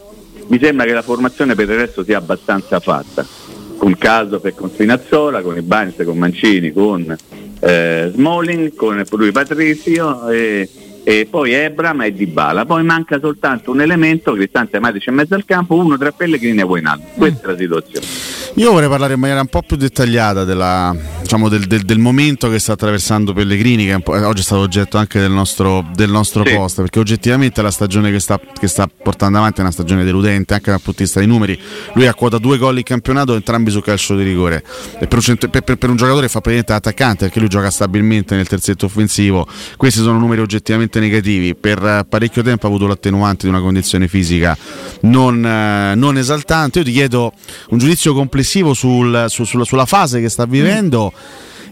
mi 0.48 0.60
sembra 0.60 0.86
che 0.86 0.94
la 0.94 1.02
formazione 1.02 1.56
per 1.56 1.70
il 1.70 1.78
resto 1.78 2.04
sia 2.04 2.18
abbastanza 2.18 2.80
fatta. 2.80 3.47
Con 3.78 3.98
Caso 3.98 4.42
e 4.44 4.54
con 4.54 4.70
Spinazzola, 4.70 5.42
con 5.42 5.56
Ibanez, 5.56 6.04
con 6.04 6.18
Mancini, 6.18 6.74
con 6.74 7.16
eh, 7.60 8.12
Smalling, 8.14 8.76
con 8.76 9.04
lui 9.12 9.32
Patrizio 9.32 10.30
e, 10.30 10.70
e 11.04 11.28
poi 11.30 11.54
Ebram 11.54 12.02
e 12.02 12.14
Dybala. 12.14 12.66
Poi 12.66 12.84
manca 12.84 13.20
soltanto 13.20 13.72
un 13.72 13.82
elemento, 13.82 14.34
Cristante 14.34 14.80
Matic 14.80 15.08
in 15.08 15.14
mezzo 15.14 15.36
al 15.36 15.46
campo, 15.46 15.76
uno 15.76 15.98
tra 15.98 16.12
Pellegrini 16.12 16.60
e 16.60 16.64
Wijnaldum. 16.64 17.06
Questa 17.16 17.48
è 17.48 17.52
la 17.52 17.58
situazione. 17.58 18.27
Io 18.58 18.72
vorrei 18.72 18.90
parlare 18.90 19.14
in 19.14 19.20
maniera 19.20 19.40
un 19.42 19.48
po' 19.48 19.62
più 19.62 19.78
dettagliata 19.78 20.44
della, 20.44 20.96
diciamo, 21.22 21.48
del, 21.48 21.68
del- 21.68 21.84
del 21.84 22.00
momento 22.00 22.50
che 22.50 22.58
sta 22.58 22.72
attraversando 22.74 23.32
Pellegrini, 23.32 23.86
che 23.86 23.92
è 23.94 24.24
oggi 24.26 24.40
è 24.42 24.44
stato 24.44 24.62
oggetto 24.62 24.98
anche 24.98 25.20
del 25.20 25.30
nostro, 25.30 25.86
del 25.94 26.10
nostro 26.10 26.44
Sì. 26.44 26.56
post, 26.56 26.78
perché 26.78 26.98
oggettivamente 26.98 27.62
la 27.62 27.70
stagione 27.70 28.10
che 28.10 28.20
sta, 28.20 28.40
che 28.60 28.68
sta 28.68 28.88
portando 28.88 29.38
avanti 29.38 29.60
è 29.60 29.62
una 29.62 29.70
stagione 29.72 30.04
deludente 30.04 30.56
anche 30.56 30.72
dal 30.72 30.82
punto 30.82 30.98
di 30.98 31.04
vista 31.04 31.20
dei 31.20 31.28
numeri. 31.28 31.60
Lui 31.94 32.08
ha 32.08 32.16
quota 32.16 32.40
due 32.40 32.58
gol 32.58 32.78
in 32.80 32.84
campionato, 32.84 33.36
entrambi 33.36 33.70
su 33.70 33.80
calcio 33.80 34.16
di 34.16 34.24
rigore. 34.24 34.64
E 35.00 35.06
per 35.06 35.20
un, 35.20 35.22
cent- 35.22 35.50
per- 35.50 35.62
per- 35.62 35.76
per 35.78 35.92
un 35.92 35.96
giocatore 35.96 36.28
fa 36.28 36.42
praticamente 36.42 36.74
attaccante, 36.74 37.26
perché 37.26 37.40
lui 37.40 37.50
gioca 37.50 37.70
stabilmente 37.70 38.36
nel 38.36 38.48
terzetto 38.48 38.88
offensivo, 38.88 39.48
questi 39.78 40.00
sono 40.00 40.18
numeri 40.18 40.42
oggettivamente 40.42 41.00
negativi. 41.00 41.54
Per 41.54 41.78
eh, 41.86 42.06
parecchio 42.10 42.42
tempo 42.42 42.66
ha 42.66 42.70
avuto 42.70 42.88
l'attenuante 42.88 43.46
di 43.46 43.54
una 43.54 43.62
condizione 43.62 44.08
fisica 44.08 44.58
non, 45.02 45.46
eh, 45.46 45.94
non 45.94 46.18
esaltante. 46.18 46.80
Io 46.80 46.86
ti 46.86 46.92
chiedo 46.92 47.34
un 47.70 47.78
giudizio 47.78 48.16
complessivo 48.16 48.46
sul- 48.74 49.26
su- 49.28 49.44
sulla, 49.44 49.64
sulla 49.64 49.86
fase 49.86 50.20
che 50.22 50.30
sta 50.30 50.46
vivendo. 50.46 51.12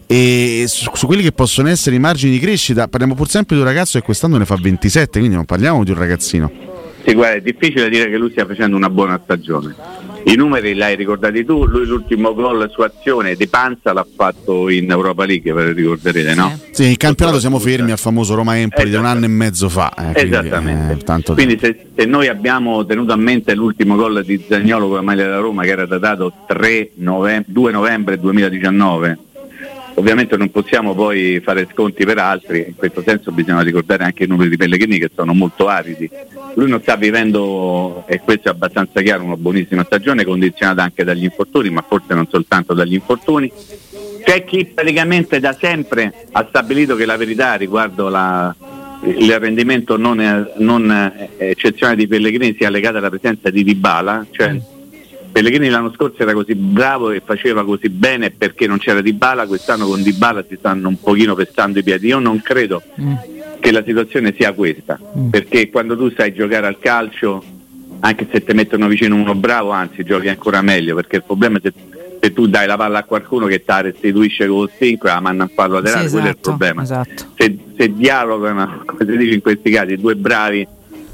E 0.08 0.66
su, 0.68 0.88
su 0.94 1.08
quelli 1.08 1.24
che 1.24 1.32
possono 1.32 1.68
essere 1.70 1.96
i 1.96 2.00
margini 2.00 2.34
di 2.34 2.40
crescita, 2.40 2.88
parliamo 2.88 3.16
pur 3.16 3.28
sempre 3.28 3.56
di 3.56 3.62
un 3.62 3.68
ragazzo 3.68 3.98
che 3.98 4.06
quest'anno 4.06 4.38
ne 4.38 4.46
fa 4.46 4.56
27, 4.56 5.18
quindi 5.18 5.36
non 5.36 5.46
parliamo 5.46 5.84
di 5.84 5.90
un 5.92 5.98
ragazzino. 5.98 6.52
Sì, 7.06 7.14
guarda, 7.14 7.36
è 7.36 7.42
difficile 7.42 7.88
dire 7.88 8.10
che 8.10 8.18
lui 8.18 8.32
stia 8.32 8.46
facendo 8.48 8.76
una 8.76 8.90
buona 8.90 9.20
stagione. 9.24 9.76
I 10.28 10.34
numeri 10.36 10.74
li 10.74 10.82
hai 10.82 10.96
ricordati 10.96 11.46
tu, 11.46 11.66
lui 11.68 11.86
l'ultimo 11.86 12.34
gol 12.34 12.68
su 12.72 12.82
azione 12.82 13.36
di 13.36 13.48
panza 13.48 13.94
l'ha 13.94 14.06
fatto 14.16 14.70
in 14.70 14.90
Europa 14.90 15.24
League, 15.24 15.54
ve 15.54 15.66
lo 15.66 15.72
ricorderete, 15.72 16.34
no? 16.34 16.60
Sì, 16.72 16.88
in 16.88 16.98
campionato 16.98 17.40
siamo 17.40 17.60
fermi 17.60 17.92
al 17.92 18.00
famoso 18.00 18.34
Roma 18.34 18.58
Empoli 18.58 18.90
di 18.90 18.96
un 18.96 19.06
anno 19.06 19.26
e 19.26 19.28
mezzo 19.28 19.70
fa. 19.70 19.94
eh, 19.96 20.14
quindi, 20.14 20.36
Esattamente. 20.36 20.94
eh, 20.94 20.98
tanto 21.04 21.34
Quindi 21.36 21.60
se, 21.60 21.78
se 21.96 22.06
noi 22.06 22.28
abbiamo 22.28 22.84
tenuto 22.88 23.14
a 23.14 23.18
mente 23.18 23.54
l'ultimo 23.54 23.96
gol 23.96 24.24
di 24.26 24.44
Zagnolo 24.50 24.88
con 24.88 24.96
la 24.96 25.02
maglia 25.04 25.26
della 25.26 25.38
Roma 25.38 25.62
che 25.62 25.70
era 25.70 25.86
datato 25.86 26.34
3 26.48 26.90
novem- 26.96 27.44
2 27.46 27.72
novembre 27.72 28.18
2019, 28.18 29.18
ovviamente 29.96 30.38
non 30.38 30.50
possiamo 30.52 30.94
poi 30.94 31.42
fare 31.44 31.68
sconti 31.72 32.06
per 32.06 32.18
altri, 32.18 32.66
in 32.68 32.76
questo 32.76 33.02
senso 33.06 33.32
bisogna 33.32 33.62
ricordare 33.62 34.04
anche 34.04 34.24
i 34.24 34.28
numeri 34.28 34.50
di 34.50 34.58
Pellegrini 34.58 35.00
che 35.00 35.10
sono 35.14 35.34
molto 35.34 35.68
aridi. 35.68 36.10
Lui 36.56 36.70
non 36.70 36.82
sta 36.82 36.96
vivendo, 36.96 38.04
e 38.08 38.20
questo 38.20 38.48
è 38.48 38.52
abbastanza 38.52 39.02
chiaro, 39.02 39.24
una 39.24 39.38
buonissima 39.38 39.84
stagione 39.84 40.24
condizionata 40.24 40.84
anche 40.84 41.04
dagli 41.04 41.24
infortuni, 41.24 41.70
ma 41.70 41.84
forse 41.88 42.14
non 42.14 42.28
soltanto 42.30 42.74
dagli 42.74 42.94
infortuni. 42.94 43.52
C'è 44.24 44.44
chi 44.44 44.66
praticamente 44.66 45.40
da 45.40 45.54
sempre 45.54 46.28
ha 46.32 46.46
stabilito 46.48 46.96
che 46.96 47.06
la 47.06 47.18
verità 47.18 47.56
riguardo 47.56 48.10
la, 48.10 48.56
il 49.04 49.40
rendimento 49.40 49.98
non, 49.98 50.50
non 50.58 50.92
eh, 51.38 51.50
eccezionale 51.50 51.98
di 51.98 52.08
Pellegrini 52.08 52.56
sia 52.58 52.70
legata 52.70 52.98
alla 52.98 53.10
presenza 53.10 53.50
di 53.50 53.64
Dybala, 53.64 54.26
cioè 54.32 54.60
Pellegrini 55.36 55.68
l'anno 55.68 55.92
scorso 55.94 56.22
era 56.22 56.32
così 56.32 56.56
bravo 56.56 57.12
e 57.12 57.22
faceva 57.24 57.66
così 57.66 57.90
bene 57.90 58.32
perché 58.32 58.68
non 58.68 58.78
c'era 58.78 59.02
Dybala, 59.02 59.46
quest'anno 59.48 59.86
con 59.86 60.02
Dybala 60.02 60.46
si 60.48 60.56
stanno 60.58 60.88
un 60.88 60.98
pochino 60.98 61.36
pestando 61.36 61.78
i 61.80 61.84
piedi. 61.84 62.08
Io 62.08 62.20
non 62.20 62.40
credo 62.42 62.82
che 63.60 63.72
la 63.74 63.84
situazione 63.86 64.34
sia 64.34 64.54
questa, 64.54 64.98
perché 65.30 65.70
quando 65.70 65.98
tu 65.98 66.10
sai 66.16 66.34
giocare 66.34 66.68
al 66.68 66.80
calcio, 66.80 67.44
anche 68.00 68.26
se 68.32 68.46
ti 68.46 68.54
mettono 68.54 68.88
vicino 68.88 69.16
uno 69.16 69.36
bravo, 69.36 69.72
anzi 69.72 70.06
giochi 70.06 70.30
ancora 70.30 70.62
meglio, 70.62 70.96
perché 70.96 71.18
il 71.18 71.24
problema 71.24 71.58
è 71.58 71.62
se, 71.62 71.74
se 72.22 72.32
tu 72.32 72.48
dai 72.48 72.66
la 72.66 72.78
palla 72.78 73.00
a 73.00 73.04
qualcuno 73.04 73.46
che 73.48 73.60
ti 73.62 73.74
restituisce 73.82 74.48
con 74.48 74.70
5 74.80 75.10
la 75.10 75.20
manna 75.20 75.44
a 75.44 75.50
fallo 75.54 75.74
laterale, 75.82 76.06
Sì, 76.08 76.12
quello 76.14 76.28
è 76.28 76.30
il 76.30 76.36
esatto, 76.40 76.50
problema. 76.50 76.82
esatto. 76.84 77.24
Se, 77.36 77.58
se 77.78 77.94
dialogano, 77.94 78.84
come 78.88 79.06
si 79.12 79.18
dice 79.18 79.34
in 79.34 79.42
questi 79.42 79.70
casi, 79.70 79.98
due 79.98 80.16
bravi 80.16 80.66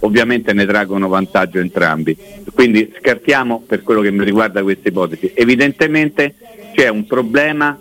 ovviamente 0.01 0.53
ne 0.53 0.65
traggono 0.65 1.07
vantaggio 1.07 1.59
entrambi. 1.59 2.15
Quindi 2.53 2.93
scartiamo 2.99 3.63
per 3.65 3.81
quello 3.81 4.01
che 4.01 4.11
mi 4.11 4.23
riguarda 4.23 4.61
questa 4.61 4.89
ipotesi. 4.89 5.31
Evidentemente 5.33 6.35
c'è 6.73 6.89
un 6.89 7.05
problema 7.05 7.79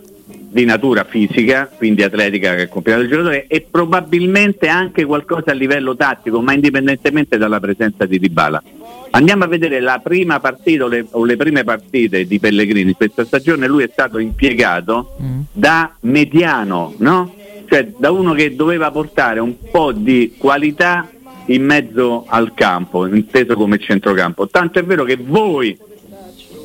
di 0.51 0.65
natura 0.65 1.05
fisica, 1.05 1.69
quindi 1.77 2.03
atletica 2.03 2.55
che 2.55 2.63
è 2.63 2.67
completo 2.67 2.99
il 2.99 3.07
giocatore 3.07 3.47
e 3.47 3.65
probabilmente 3.69 4.67
anche 4.67 5.05
qualcosa 5.05 5.51
a 5.51 5.53
livello 5.53 5.95
tattico, 5.95 6.41
ma 6.41 6.53
indipendentemente 6.53 7.37
dalla 7.37 7.59
presenza 7.61 8.05
di 8.05 8.19
Dybala. 8.19 8.61
Andiamo 9.11 9.45
a 9.45 9.47
vedere 9.47 9.79
la 9.79 9.99
prima 10.03 10.39
partita 10.41 10.85
o 10.85 10.87
le, 10.87 11.05
o 11.11 11.23
le 11.23 11.37
prime 11.37 11.63
partite 11.63 12.25
di 12.25 12.39
Pellegrini 12.39 12.93
questa 12.93 13.23
stagione, 13.23 13.67
lui 13.67 13.83
è 13.83 13.89
stato 13.91 14.19
impiegato 14.19 15.15
da 15.53 15.95
mediano, 16.01 16.95
no? 16.97 17.33
Cioè 17.67 17.93
da 17.97 18.11
uno 18.11 18.33
che 18.33 18.53
doveva 18.53 18.91
portare 18.91 19.39
un 19.39 19.55
po' 19.71 19.93
di 19.93 20.35
qualità 20.37 21.09
in 21.53 21.63
mezzo 21.63 22.25
al 22.27 22.53
campo, 22.53 23.05
inteso 23.05 23.55
come 23.55 23.77
centrocampo. 23.77 24.47
Tanto 24.47 24.79
è 24.79 24.83
vero 24.83 25.03
che 25.03 25.17
voi 25.17 25.77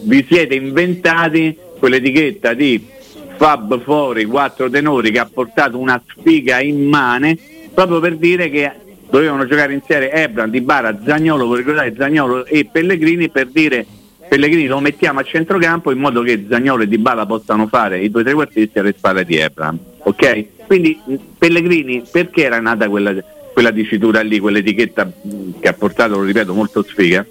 vi 0.03 0.25
siete 0.29 0.55
inventati 0.55 1.57
quell'etichetta 1.79 2.55
di 2.55 2.95
Fab 3.37 3.81
fuori, 3.83 4.25
quattro 4.25 4.71
tenori 4.71 5.11
che 5.11 5.19
ha 5.19 5.29
portato 5.31 5.79
una 5.79 6.03
sfiga 6.07 6.61
immane 6.61 7.37
proprio 7.75 8.01
per 8.01 8.17
dire 8.17 8.49
che 8.49 8.73
dovevano 9.11 9.47
giocare 9.47 9.75
insieme 9.75 10.11
Ebram, 10.11 10.51
Di 10.51 10.61
Bara, 10.61 10.99
Zagnolo, 11.05 11.47
voi 11.47 11.59
ricordate 11.59 11.95
Zagnolo 11.97 12.47
e 12.47 12.67
Pellegrini 12.71 13.29
per 13.29 13.49
dire 13.49 13.87
Pellegrini 14.29 14.67
lo 14.67 14.81
mettiamo 14.81 15.21
a 15.21 15.23
centrocampo 15.23 15.93
in 15.93 15.99
modo 15.99 16.23
che 16.23 16.47
Zagnolo 16.49 16.83
e 16.83 16.89
Di 16.89 16.99
Bala 16.99 17.27
possano 17.27 17.67
fare 17.69 18.01
i 18.01 18.11
due 18.11 18.25
trequartisti 18.25 18.79
alle 18.79 18.95
spalle 18.97 19.25
di 19.25 19.37
Ebram. 19.37 19.79
Ok? 19.99 20.67
Quindi 20.67 20.99
Pellegrini 21.39 22.03
perché 22.11 22.45
era 22.45 22.61
nata 22.61 22.89
quella, 22.89 23.15
quella 23.57 23.71
dicitura 23.71 24.21
lì, 24.21 24.39
quell'etichetta 24.39 25.07
mh, 25.07 25.61
che 25.61 25.69
ha 25.69 25.73
portato, 25.73 26.19
lo 26.19 26.25
ripeto, 26.25 26.53
molto 26.53 26.83
sfiga? 26.83 27.25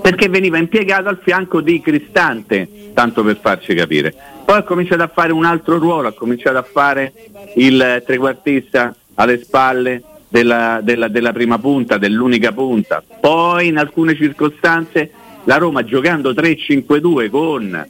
perché 0.00 0.30
veniva 0.30 0.56
impiegato 0.56 1.10
al 1.10 1.20
fianco 1.22 1.60
di 1.60 1.82
Cristante, 1.82 2.66
tanto 2.94 3.22
per 3.22 3.38
farci 3.38 3.74
capire. 3.74 4.14
Poi 4.46 4.56
ha 4.56 4.62
cominciato 4.62 5.02
a 5.02 5.10
fare 5.12 5.30
un 5.30 5.44
altro 5.44 5.76
ruolo, 5.76 6.08
ha 6.08 6.14
cominciato 6.14 6.56
a 6.56 6.62
fare 6.62 7.12
il 7.56 8.02
trequartista 8.06 8.94
alle 9.16 9.42
spalle 9.42 10.02
della, 10.26 10.80
della- 10.82 11.08
della 11.08 11.32
prima 11.34 11.58
punta, 11.58 11.98
dell'unica 11.98 12.50
punta. 12.52 13.02
Poi 13.20 13.66
in 13.66 13.76
alcune 13.76 14.16
circostanze 14.16 15.10
la 15.44 15.58
Roma 15.58 15.84
giocando 15.84 16.32
3-5-2 16.32 17.28
con 17.28 17.86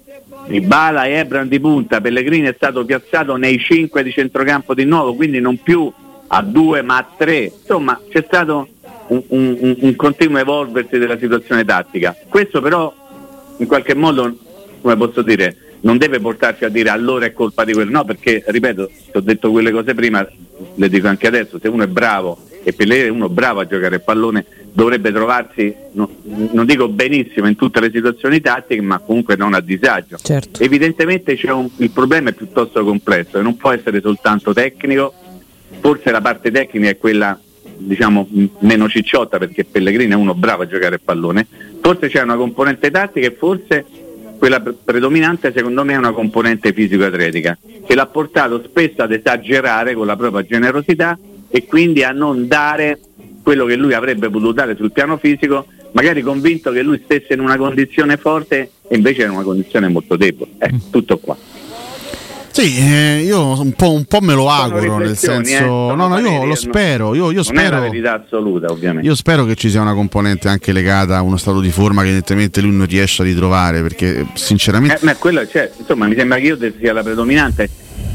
Ibala 0.49 1.05
e 1.05 1.13
Ebram 1.13 1.47
di 1.47 1.61
punta, 1.61 2.01
Pellegrini 2.01 2.49
è 2.49 2.55
stato 2.57 2.85
piazzato 2.85 3.37
nei 3.37 3.61
5 3.61 4.03
di 4.03 4.11
centrocampo 4.11 4.75
di 4.75 4.85
nuovo, 4.85 5.15
quindi 5.15 5.39
non 5.39 5.59
più 5.63 5.93
a 6.33 6.43
2 6.43 6.83
ma 6.83 6.97
a 6.99 7.07
3. 7.17 7.53
Insomma 7.61 8.01
c'è 8.09 8.23
stato 8.27 8.69
un, 9.09 9.23
un- 9.29 9.77
un- 9.81 9.97
continuo 9.97 10.39
evolversi 10.39 10.99
della 10.99 11.19
situazione 11.19 11.65
tattica. 11.65 12.15
Questo 12.29 12.61
però 12.61 12.93
in 13.57 13.67
qualche 13.67 13.95
modo, 13.95 14.37
come 14.81 14.97
posso 14.97 15.23
dire, 15.23 15.57
non 15.83 15.99
deve 15.99 16.21
portarci 16.21 16.65
a 16.65 16.69
dire 16.69 16.91
allora 16.91 17.25
è 17.27 17.33
colpa 17.33 17.65
di 17.65 17.73
quello, 17.73 17.91
no, 17.91 18.05
perché 18.05 18.45
ripeto, 18.47 18.87
ti 19.11 19.17
ho 19.17 19.21
detto 19.21 19.51
quelle 19.51 19.71
cose 19.71 19.95
prima, 19.95 20.27
le 20.75 20.89
dico 20.89 21.09
anche 21.09 21.27
adesso, 21.27 21.59
se 21.61 21.69
uno 21.69 21.85
è 21.85 21.89
bravo 21.89 22.39
e 22.63 22.73
Pellegrini 22.75 23.09
è 23.09 23.11
uno 23.13 23.29
bravo 23.31 23.61
a 23.61 23.67
giocare 23.67 23.97
a 23.97 24.01
pallone, 24.01 24.45
dovrebbe 24.73 25.11
trovarsi, 25.11 25.75
no- 25.93 26.11
non 26.53 26.67
dico 26.67 26.89
benissimo 26.89 27.49
in 27.49 27.57
tutte 27.57 27.81
le 27.81 27.91
situazioni 27.93 28.41
tattiche, 28.41 28.83
ma 28.83 28.99
comunque 28.99 29.35
non 29.37 29.55
a 29.55 29.61
disagio. 29.61 30.19
Certo. 30.19 30.63
Evidentemente 30.63 31.35
c'è 31.37 31.51
un- 31.51 31.71
il 31.79 31.91
problema 31.91 32.29
è 32.29 32.35
piuttosto 32.35 32.85
complesso 32.85 33.39
e 33.39 33.43
non 33.43 33.57
può 33.57 33.71
essere 33.73 34.01
soltanto 34.03 34.53
tecnico, 34.53 35.15
forse 35.81 36.11
la 36.11 36.21
parte 36.21 36.51
tecnica 36.51 36.89
è 36.89 36.99
quella 36.99 37.39
diciamo 37.77 38.29
meno 38.61 38.89
cicciotta 38.89 39.39
perché 39.39 39.65
Pellegrini 39.65 40.13
è 40.13 40.17
uno 40.17 40.35
bravo 40.35 40.63
a 40.63 40.67
giocare 40.67 40.97
a 40.97 41.01
pallone, 41.03 41.47
forse 41.81 42.09
c'è 42.09 42.23
una 42.23 42.37
componente 42.37 42.91
tattica 42.91 43.27
e 43.27 43.33
forse 43.33 43.85
quella 44.39 44.61
pre- 44.61 44.75
predominante 44.85 45.53
secondo 45.55 45.85
me 45.85 45.95
è 45.95 45.97
una 45.97 46.13
componente 46.13 46.73
fisico-atletica 46.73 47.59
che 47.87 47.95
l'ha 47.95 48.07
portato 48.07 48.63
spesso 48.65 49.03
ad 49.03 49.13
esagerare 49.13 49.95
con 49.95 50.07
la 50.07 50.17
propria 50.17 50.45
generosità 50.45 51.19
e 51.49 51.67
quindi 51.67 52.03
a 52.03 52.13
non 52.13 52.47
dare 52.47 53.01
quello 53.43 53.65
che 53.65 53.77
lui 53.77 53.95
avrebbe 53.95 54.29
potuto 54.29 54.53
dare 54.53 54.77
sul 54.77 54.93
piano 54.93 55.17
fisico, 55.17 55.67
magari 55.93 56.23
convinto 56.23 56.71
che 56.71 56.83
lui 56.83 57.01
stesse 57.05 57.33
in 57.33 57.41
una 57.41 57.57
condizione 57.57 58.17
forte 58.17 58.71
e 58.87 58.97
invece 58.97 59.25
in 59.25 59.31
una 59.31 59.43
condizione 59.43 59.89
molto 59.89 60.17
debole. 60.17 60.53
Eh, 60.59 60.71
tutto 60.91 61.19
qua. 61.19 61.37
Sì, 62.53 62.77
eh, 62.79 63.23
io 63.25 63.61
un 63.61 63.73
po', 63.73 63.93
un 63.93 64.05
po' 64.05 64.21
me 64.21 64.35
lo 64.35 64.51
auguro, 64.51 64.99
nel 64.99 65.17
senso... 65.17 65.53
eh, 65.53 65.95
no, 65.95 66.09
no, 66.09 66.19
io 66.19 66.41
lo 66.41 66.47
no. 66.47 66.55
spero, 66.57 67.15
io, 67.15 67.27
io 67.27 67.31
è 67.31 67.35
la 67.37 67.43
spero... 67.45 67.81
verità 67.81 68.23
assoluta, 68.23 68.71
ovviamente. 68.71 69.07
Io 69.07 69.15
spero 69.15 69.45
che 69.45 69.55
ci 69.55 69.71
sia 69.71 69.81
una 69.81 69.95
componente 69.95 70.49
anche 70.49 70.73
legata 70.73 71.17
a 71.17 71.23
uno 71.23 71.37
stato 71.37 71.61
di 71.61 71.71
forma 71.71 72.03
che 72.03 72.09
evidentemente 72.09 72.61
lui 72.61 72.73
non 72.73 72.87
riesce 72.87 73.23
a 73.23 73.25
ritrovare, 73.25 73.83
perché 73.83 74.27
sinceramente... 74.35 74.97
Eh, 74.97 75.05
ma 75.05 75.15
quello, 75.15 75.47
cioè, 75.47 75.71
insomma, 75.79 76.07
mi 76.09 76.17
sembra 76.17 76.39
che 76.39 76.47
io 76.47 76.59
sia 76.79 76.93
la 76.93 77.03
predominante. 77.03 77.71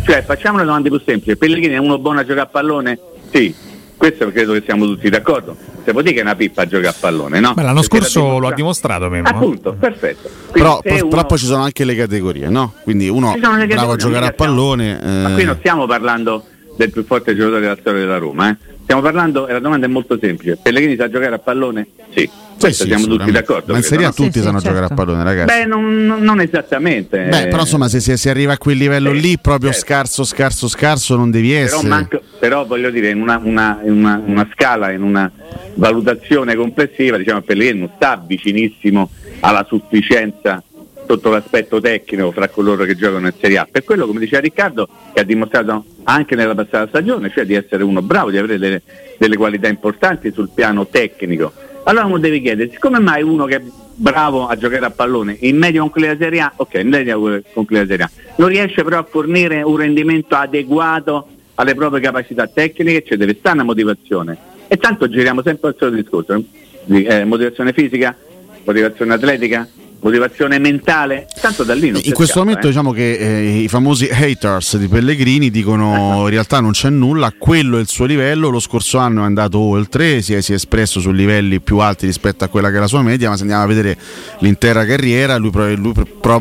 Cioè, 0.06 0.24
facciamo 0.24 0.56
una 0.56 0.66
domanda 0.66 0.90
più 0.90 1.02
semplice. 1.04 1.38
Pellegrini 1.38 1.74
è 1.74 1.78
uno 1.78 1.98
buono 1.98 2.20
a 2.20 2.24
giocare 2.24 2.42
a 2.42 2.48
pallone? 2.48 3.00
Sì, 3.32 3.56
questo 3.98 4.32
credo 4.32 4.54
che 4.54 4.62
siamo 4.66 4.86
tutti 4.86 5.10
d'accordo. 5.10 5.56
Se 5.84 5.92
può 5.92 6.02
dire 6.02 6.14
che 6.14 6.20
è 6.20 6.24
una 6.24 6.36
pippa 6.36 6.64
a 6.64 6.66
giocare 6.66 6.88
a 6.90 6.96
pallone, 7.00 7.40
no? 7.40 7.54
Beh, 7.54 7.62
l'anno 7.62 7.82
Perché 7.82 7.98
scorso 8.08 8.34
l'ha 8.34 8.38
lo 8.40 8.48
ha 8.48 8.54
dimostrato. 8.54 9.10
Memo. 9.10 9.28
eh. 9.28 9.32
Appunto, 9.32 9.74
perfetto. 9.74 10.30
Quindi 10.52 10.52
Però, 10.54 10.80
se 10.84 11.06
però 11.08 11.26
uno- 11.28 11.38
ci 11.38 11.46
sono 11.46 11.64
anche 11.64 11.86
le 11.86 11.96
categorie, 11.96 12.50
no? 12.50 12.74
Quindi 12.84 13.08
uno 13.08 13.36
bravo 13.68 13.92
a 13.92 13.96
giocare 13.96 14.26
a 14.28 14.32
pallone... 14.32 15.00
Ma 15.02 15.32
qui 15.34 15.44
eh, 15.44 15.46
non 15.46 15.56
stiamo 15.60 15.86
parlando 15.86 16.44
del 16.78 16.90
più 16.92 17.06
forte 17.06 17.36
giocatore 17.36 17.62
della 17.62 17.78
storia 17.80 18.00
della 18.02 18.18
Roma, 18.18 18.50
eh. 18.50 18.58
Stiamo 18.86 19.02
parlando, 19.02 19.48
e 19.48 19.52
la 19.52 19.60
domanda 19.60 19.88
è 19.88 19.90
molto 19.90 20.16
semplice. 20.22 20.60
Pellegrini 20.62 20.96
sa 20.96 21.10
giocare 21.10 21.34
a 21.34 21.40
pallone? 21.40 21.88
Sì. 22.14 22.30
Questo 22.60 22.84
sì, 22.84 22.90
siamo 22.90 23.08
tutti 23.08 23.32
d'accordo. 23.32 23.72
Ma 23.72 23.80
in 23.80 23.84
Serie 23.84 24.06
A 24.06 24.10
no? 24.10 24.14
tutti 24.14 24.32
Sì, 24.34 24.38
sì, 24.40 24.44
sanno 24.46 24.60
giocare 24.60 24.86
a 24.86 24.88
certo. 24.88 24.94
pallone, 25.04 25.24
ragazzi. 25.24 25.58
Beh, 25.58 25.66
non, 25.66 26.06
non- 26.22 26.40
esattamente. 26.40 27.18
Beh, 27.26 27.42
eh. 27.42 27.48
però 27.48 27.62
insomma, 27.62 27.88
se, 27.90 28.00
se 28.00 28.16
si 28.16 28.30
arriva 28.30 28.54
a 28.54 28.58
quel 28.60 28.78
livello 28.78 29.12
Sì, 29.14 29.20
lì, 29.22 29.40
proprio 29.40 29.72
certo. 29.72 29.86
scarso, 29.88 30.24
scarso, 30.24 30.68
scarso, 30.68 31.16
non 31.16 31.32
devi 31.32 31.50
però, 31.52 31.64
essere. 31.66 31.88
manco- 31.88 32.22
però 32.40 32.64
voglio 32.66 32.92
dire, 32.92 33.10
in 33.10 33.22
una, 33.22 33.42
una- 33.44 33.80
in 33.84 33.92
una- 33.92 34.22
una 34.24 34.48
scala, 34.54 34.92
in 34.92 35.02
una 35.02 35.32
valutazione 35.74 36.56
complessiva, 36.56 37.18
diciamo 37.18 37.40
che 37.40 37.46
Pellegrini 37.46 37.80
non 37.80 37.90
sta 37.96 38.24
vicinissimo 38.26 39.10
alla 39.42 39.66
sufficienza 39.68 40.64
sotto 41.08 41.30
l'aspetto 41.30 41.80
tecnico 41.80 42.32
fra 42.32 42.48
coloro 42.50 42.84
che 42.84 42.96
giocano 42.96 43.28
in 43.28 43.34
Serie 43.40 43.58
A. 43.58 43.68
Per 43.70 43.84
quello, 43.84 44.06
come 44.08 44.20
diceva 44.20 44.42
Riccardo, 44.42 44.88
che 45.14 45.22
ha 45.22 45.24
dimostrato 45.24 45.86
anche 46.04 46.36
nella 46.36 46.56
passata 46.56 46.88
stagione, 46.88 47.32
cioè 47.32 47.46
di 47.46 47.54
essere 47.54 47.84
uno 47.84 48.02
bravo, 48.02 48.32
di 48.32 48.38
avere 48.38 48.58
delle, 48.58 48.82
delle 49.18 49.38
qualità 49.38 49.68
importanti 49.68 50.32
sul 50.32 50.50
piano 50.54 50.88
tecnico. 50.88 51.52
Allora 51.84 52.06
uno 52.06 52.18
deve 52.18 52.40
chiedersi 52.40 52.78
come 52.80 53.00
mai 53.00 53.22
uno 53.22 53.46
che 53.46 53.58
è 53.58 53.62
bravo 53.98 54.48
a 54.48 54.58
giocare 54.58 54.86
a 54.86 54.90
pallone 54.90 55.38
in 55.42 55.58
media 55.58 55.82
con 55.82 55.90
quelli 55.92 56.08
della 56.08 56.20
Serie 56.20 56.40
A, 56.42 56.54
ok, 56.56 56.74
in 56.76 56.90
media 56.90 57.14
con 57.16 57.66
quelli 57.66 57.86
della 57.86 57.88
Serie 57.88 58.06
A, 58.06 58.10
non 58.38 58.50
riesce 58.50 58.84
però 58.84 58.98
a 58.98 59.04
fornire 59.04 59.62
un 59.62 59.78
rendimento 59.78 60.36
adeguato 60.36 61.28
alle 61.56 61.76
proprie 61.76 62.02
capacità 62.02 62.48
tecniche, 62.48 63.04
ci 63.06 63.16
deve 63.16 63.36
stare 63.38 63.56
una 63.56 63.64
motivazione. 63.64 64.38
E 64.68 64.78
tanto 64.78 65.08
giriamo 65.08 65.42
sempre 65.44 65.70
al 65.70 65.76
solito 65.78 66.02
discorso, 66.02 66.44
di, 66.86 67.04
eh, 67.04 67.24
motivazione 67.24 67.72
fisica, 67.72 68.16
motivazione 68.64 69.14
atletica, 69.14 69.68
motivazione 70.00 70.60
mentale, 70.60 71.28
tanto 71.42 71.64
da 71.64 71.74
lì 71.74 71.90
non 71.90 72.02
In 72.04 72.14
questo 72.14 72.36
scappa, 72.36 72.40
momento 72.40 72.68
eh. 72.68 72.70
diciamo 72.70 72.92
che 72.92 73.14
eh, 73.14 73.58
i 73.64 73.68
famosi 73.68 74.08
haters 74.12 74.78
di 74.78 74.88
Pellegrini 74.88 75.50
dicono 75.50 76.22
in 76.26 76.30
realtà 76.30 76.60
non 76.60 76.72
c'è 76.72 76.90
nulla, 76.90 77.34
quello 77.38 77.78
è 77.78 77.80
il 77.82 77.88
suo 77.88 78.06
livello, 78.06 78.50
lo 78.50 78.60
scorso 78.60 78.98
anno 78.98 79.22
è 79.22 79.26
andato 79.26 79.58
oltre, 79.60 80.22
si 80.22 80.34
è, 80.34 80.42
si 80.42 80.52
è 80.52 80.56
espresso 80.56 81.00
su 81.00 81.12
livelli 81.12 81.60
più 81.60 81.80
alti 81.80 82.06
rispetto 82.06 82.44
a 82.44 82.48
quella 82.48 82.70
che 82.70 82.78
è 82.78 82.80
la 82.80 82.88
sua 82.88 83.02
media, 83.02 83.30
ma 83.30 83.36
se 83.36 83.42
andiamo 83.42 83.64
a 83.64 83.68
vedere 83.68 83.98
l'intera 84.40 84.86
carriera, 84.86 85.38
lui, 85.38 85.50
pro- 85.50 85.74
lui 85.76 85.94
pro- 85.94 86.40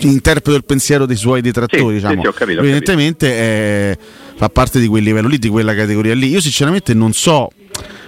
interpreta 0.00 0.56
il 0.56 0.64
pensiero 0.64 1.06
dei 1.06 1.16
suoi 1.16 1.40
detrattori, 1.40 1.82
Sì, 1.82 1.88
sì, 1.88 1.94
diciamo. 1.94 2.20
sì, 2.22 2.26
ho 2.26 2.32
capito, 2.32 2.60
Lui 2.60 2.70
evidentemente 2.70 3.32
eh, 3.32 3.98
fa 4.36 4.48
parte 4.48 4.80
di 4.80 4.86
quel 4.88 5.02
livello 5.02 5.28
lì, 5.28 5.38
di 5.38 5.48
quella 5.48 5.74
categoria 5.74 6.14
lì. 6.14 6.28
Io 6.28 6.40
sinceramente 6.40 6.94
non 6.94 7.12
so 7.12 7.48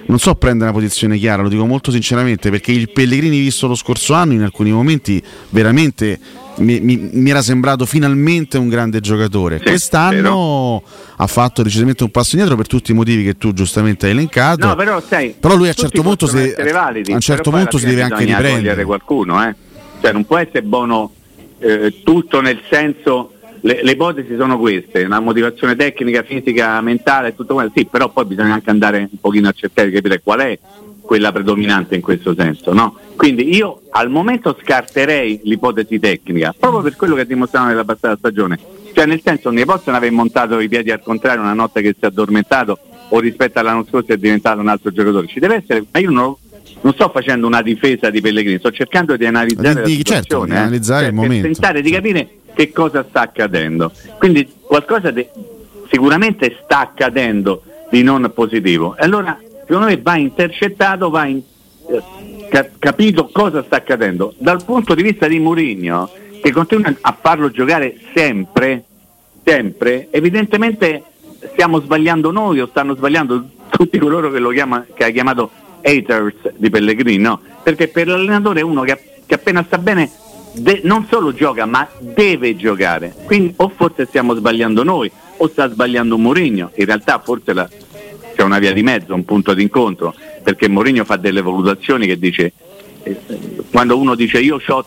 non 0.06 0.18
so 0.18 0.34
prendere 0.34 0.70
una 0.70 0.78
posizione 0.78 1.16
chiara, 1.18 1.42
lo 1.42 1.48
dico 1.48 1.66
molto 1.66 1.90
sinceramente, 1.90 2.50
perché 2.50 2.72
il 2.72 2.90
Pellegrini 2.90 3.38
visto 3.38 3.66
lo 3.66 3.74
scorso 3.74 4.14
anno 4.14 4.32
in 4.32 4.42
alcuni 4.42 4.70
momenti 4.70 5.22
veramente 5.50 6.18
mi, 6.56 6.78
mi- 6.80 7.08
mi 7.12 7.30
era 7.30 7.42
sembrato 7.42 7.84
finalmente 7.84 8.58
un 8.58 8.68
grande 8.68 9.00
giocatore. 9.00 9.58
Sì, 9.58 9.64
Quest'anno 9.64 10.82
ha 11.16 11.26
fatto 11.26 11.62
decisamente 11.62 12.04
un 12.04 12.10
passo 12.10 12.30
indietro 12.36 12.56
per 12.56 12.66
tutti 12.66 12.92
i 12.92 12.94
motivi 12.94 13.24
che 13.24 13.36
tu 13.36 13.52
giustamente 13.52 14.06
hai 14.06 14.12
elencato. 14.12 14.66
No, 14.66 14.74
però, 14.76 15.00
sai, 15.00 15.34
Però 15.38 15.56
lui 15.56 15.68
a 15.68 15.72
certo 15.72 16.02
punto 16.02 16.26
essere 16.26 16.72
validi, 16.72 17.10
a 17.12 17.14
un 17.16 17.20
certo 17.20 17.50
punto 17.50 17.78
si 17.78 17.86
deve 17.86 18.02
anche 18.02 18.24
riprendere. 18.24 18.84
qualcuno, 18.84 19.44
eh. 19.46 19.54
Cioè 20.00 20.12
non 20.12 20.24
può 20.26 20.36
essere 20.38 20.62
buono 20.62 21.12
eh, 21.58 22.00
tutto 22.04 22.40
nel 22.40 22.60
senso 22.70 23.33
le, 23.64 23.82
le 23.82 23.92
ipotesi 23.92 24.36
sono 24.36 24.58
queste, 24.58 25.04
una 25.04 25.20
motivazione 25.20 25.74
tecnica, 25.74 26.22
fisica, 26.22 26.80
mentale, 26.82 27.34
tutto 27.34 27.54
quello, 27.54 27.72
sì, 27.74 27.86
però 27.86 28.10
poi 28.10 28.26
bisogna 28.26 28.52
anche 28.52 28.68
andare 28.68 29.08
un 29.10 29.18
pochino 29.18 29.48
a 29.48 29.52
cercare 29.52 29.88
di 29.88 29.94
capire 29.94 30.20
qual 30.22 30.40
è 30.40 30.58
quella 31.00 31.32
predominante 31.32 31.94
in 31.94 32.02
questo 32.02 32.34
senso, 32.34 32.74
no? 32.74 32.98
Quindi 33.16 33.54
io 33.54 33.80
al 33.90 34.10
momento 34.10 34.54
scarterei 34.62 35.40
l'ipotesi 35.44 35.98
tecnica, 35.98 36.54
proprio 36.58 36.82
per 36.82 36.96
quello 36.96 37.14
che 37.14 37.24
dimostrano 37.26 37.68
nella 37.68 37.84
passata 37.84 38.16
stagione. 38.16 38.58
Cioè 38.92 39.06
nel 39.06 39.22
senso 39.24 39.50
ne 39.50 39.64
possono 39.64 39.96
aver 39.96 40.12
montato 40.12 40.60
i 40.60 40.68
piedi 40.68 40.90
al 40.90 41.00
contrario 41.02 41.40
una 41.40 41.54
notte 41.54 41.80
che 41.80 41.94
si 41.98 42.04
è 42.04 42.06
addormentato 42.06 42.78
o 43.08 43.18
rispetto 43.18 43.58
all'anno 43.58 43.86
scorso 43.88 44.12
è 44.12 44.16
diventato 44.18 44.60
un 44.60 44.68
altro 44.68 44.90
giocatore. 44.92 45.26
Ci 45.26 45.40
deve 45.40 45.56
essere, 45.56 45.84
ma 45.90 46.00
io 46.00 46.10
non, 46.10 46.34
non 46.82 46.92
sto 46.92 47.08
facendo 47.08 47.46
una 47.46 47.62
difesa 47.62 48.10
di 48.10 48.20
Pellegrini, 48.20 48.58
sto 48.58 48.70
cercando 48.70 49.16
di 49.16 49.24
analizzare 49.24 49.82
Di- 49.82 49.96
la 49.96 50.02
certo, 50.02 50.12
situazione, 50.12 50.46
di 50.46 50.52
eh. 50.52 50.58
analizzare 50.58 51.00
Cioè, 51.00 51.08
il 51.08 51.14
momento. 51.14 51.44
tentare 51.44 51.80
di 51.82 51.90
capire 51.90 52.28
che 52.54 52.72
cosa 52.72 53.04
sta 53.08 53.22
accadendo. 53.22 53.92
Quindi 54.18 54.50
qualcosa 54.62 55.10
de- 55.10 55.30
sicuramente 55.90 56.58
sta 56.64 56.80
accadendo 56.80 57.62
di 57.90 58.02
non 58.02 58.30
positivo. 58.34 58.96
E 58.96 59.04
allora 59.04 59.38
secondo 59.66 59.86
me 59.86 60.00
va 60.00 60.16
intercettato, 60.16 61.10
va 61.10 61.26
in- 61.26 61.42
eh, 61.88 62.02
ca- 62.48 62.68
capito 62.78 63.28
cosa 63.32 63.62
sta 63.62 63.76
accadendo. 63.76 64.34
Dal 64.38 64.64
punto 64.64 64.94
di 64.94 65.02
vista 65.02 65.26
di 65.26 65.38
Mourinho, 65.38 66.10
che 66.42 66.52
continua 66.52 66.94
a 67.00 67.16
farlo 67.20 67.50
giocare 67.50 67.96
sempre, 68.14 68.84
sempre, 69.44 70.08
evidentemente 70.10 71.02
stiamo 71.52 71.80
sbagliando 71.80 72.30
noi 72.30 72.60
o 72.60 72.66
stanno 72.66 72.94
sbagliando 72.94 73.48
tutti 73.68 73.98
coloro 73.98 74.30
che 74.30 74.38
lo 74.38 74.50
chiama, 74.50 74.86
che 74.94 75.04
ha 75.04 75.10
chiamato 75.10 75.50
haters 75.82 76.52
di 76.56 76.70
Pellegrini, 76.70 77.18
no? 77.18 77.40
Perché 77.62 77.88
per 77.88 78.08
l'allenatore 78.08 78.60
è 78.60 78.62
uno 78.62 78.82
che, 78.82 78.98
che 79.26 79.34
appena 79.34 79.62
sta 79.64 79.78
bene 79.78 80.10
de- 80.54 80.80
non 80.84 81.06
solo 81.10 81.32
gioca 81.32 81.66
ma 81.66 81.88
deve 81.98 82.56
giocare. 82.56 83.14
Quindi 83.24 83.52
o 83.56 83.68
forse 83.74 84.06
stiamo 84.06 84.34
sbagliando 84.34 84.82
noi 84.82 85.10
o 85.36 85.48
sta 85.48 85.70
sbagliando 85.70 86.16
Mourinho. 86.16 86.70
In 86.74 86.84
realtà 86.84 87.20
forse 87.24 87.52
la- 87.52 87.68
c'è 88.34 88.42
una 88.42 88.58
via 88.58 88.72
di 88.72 88.82
mezzo, 88.82 89.14
un 89.14 89.24
punto 89.24 89.54
d'incontro, 89.54 90.14
perché 90.42 90.68
Mourinho 90.68 91.04
fa 91.04 91.16
delle 91.16 91.40
valutazioni 91.42 92.06
che 92.06 92.18
dice 92.18 92.52
eh, 93.02 93.16
quando 93.70 93.98
uno 93.98 94.14
dice 94.14 94.40
io 94.40 94.60
ho 94.66 94.86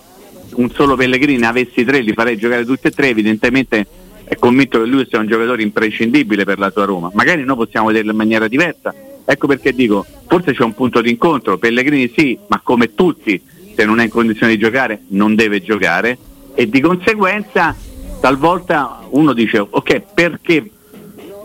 un 0.56 0.70
solo 0.72 0.96
Pellegrini, 0.96 1.44
avessi 1.46 1.84
tre 1.84 2.00
li 2.00 2.14
farei 2.14 2.38
giocare 2.38 2.66
tutti 2.66 2.88
e 2.88 2.92
tre, 2.92 3.10
evidentemente 3.10 3.86
è 4.24 4.36
convinto 4.36 4.80
che 4.82 4.86
lui 4.86 5.06
sia 5.08 5.20
un 5.20 5.28
giocatore 5.28 5.62
imprescindibile 5.62 6.44
per 6.44 6.58
la 6.58 6.72
sua 6.72 6.86
Roma. 6.86 7.12
Magari 7.14 7.44
noi 7.44 7.56
possiamo 7.56 7.88
vederlo 7.88 8.12
in 8.12 8.18
maniera 8.18 8.48
diversa. 8.48 8.94
Ecco 9.24 9.48
perché 9.48 9.74
dico, 9.74 10.06
forse 10.26 10.54
c'è 10.54 10.64
un 10.64 10.74
punto 10.74 11.02
d'incontro, 11.02 11.58
Pellegrini 11.58 12.12
sì, 12.16 12.38
ma 12.48 12.60
come 12.64 12.96
tutti, 12.96 13.42
se 13.78 13.86
non 13.86 14.00
è 14.00 14.06
in 14.06 14.10
condizione 14.10 14.54
di 14.54 14.60
giocare 14.60 15.04
non 15.10 15.36
deve 15.36 15.62
giocare 15.62 16.18
e 16.56 16.68
di 16.68 16.82
conseguenza 16.82 17.76
talvolta 18.20 19.06
uno 19.10 19.34
dice 19.34 19.60
ok 19.60 20.02
perché 20.16 20.72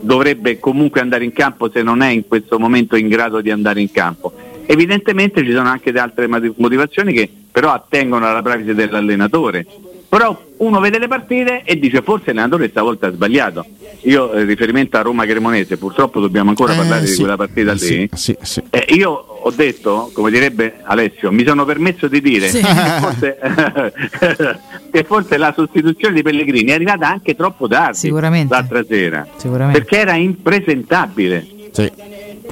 dovrebbe 0.00 0.58
comunque 0.58 1.02
andare 1.02 1.24
in 1.24 1.32
campo 1.32 1.70
se 1.70 1.82
non 1.82 2.00
è 2.00 2.08
in 2.08 2.26
questo 2.26 2.58
momento 2.58 2.96
in 2.96 3.08
grado 3.08 3.40
di 3.40 3.50
andare 3.50 3.80
in 3.80 3.90
campo. 3.90 4.32
Evidentemente 4.66 5.44
ci 5.44 5.52
sono 5.52 5.68
anche 5.68 5.90
altre 5.90 6.26
motivazioni 6.26 7.12
che 7.12 7.30
però 7.52 7.70
attengono 7.70 8.26
alla 8.26 8.42
privacy 8.42 8.74
dell'allenatore. 8.74 9.66
Però 10.08 10.51
uno 10.62 10.78
vede 10.80 10.98
le 10.98 11.08
partite 11.08 11.62
e 11.64 11.76
dice 11.78 12.02
forse 12.02 12.26
l'allenatore 12.32 12.68
stavolta 12.68 13.08
ha 13.08 13.12
sbagliato. 13.12 13.64
Io 14.02 14.32
eh, 14.32 14.44
riferimento 14.44 14.96
a 14.96 15.02
Roma 15.02 15.24
Cremonese, 15.26 15.76
purtroppo 15.76 16.20
dobbiamo 16.20 16.50
ancora 16.50 16.72
Eh, 16.72 16.76
parlare 16.76 17.06
sì. 17.06 17.12
di 17.14 17.18
quella 17.18 17.36
partita 17.36 17.72
lì. 17.72 17.78
Sì, 17.78 18.08
sì, 18.12 18.36
sì. 18.40 18.62
Eh, 18.70 18.86
io 18.94 19.10
ho 19.10 19.50
detto, 19.50 20.10
come 20.12 20.30
direbbe 20.30 20.76
Alessio, 20.84 21.32
mi 21.32 21.44
sono 21.44 21.64
permesso 21.64 22.06
di 22.06 22.20
dire 22.20 22.48
che, 22.48 22.60
forse, 23.00 23.38
che 24.92 25.04
forse 25.04 25.36
la 25.36 25.52
sostituzione 25.56 26.14
di 26.14 26.22
Pellegrini 26.22 26.70
è 26.70 26.74
arrivata 26.74 27.08
anche 27.08 27.34
troppo 27.34 27.66
tardi 27.66 27.96
Sicuramente. 27.98 28.54
l'altra 28.54 28.84
sera, 28.84 29.26
Sicuramente. 29.36 29.80
perché 29.80 29.98
era 29.98 30.14
impresentabile. 30.14 31.46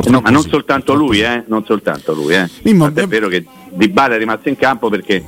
No, 0.06 0.20
ma 0.20 0.30
non 0.30 0.42
soltanto 0.42 0.94
lui, 0.94 1.20
eh, 1.20 1.44
non 1.46 1.64
soltanto 1.64 2.14
lui. 2.14 2.34
Eh. 2.34 2.48
Tant'è 2.62 3.02
eh, 3.02 3.06
vero 3.06 3.28
che 3.28 3.44
Di 3.70 3.88
Bala 3.88 4.14
è 4.14 4.18
rimasto 4.18 4.48
in 4.48 4.56
campo 4.56 4.88
perché 4.88 5.22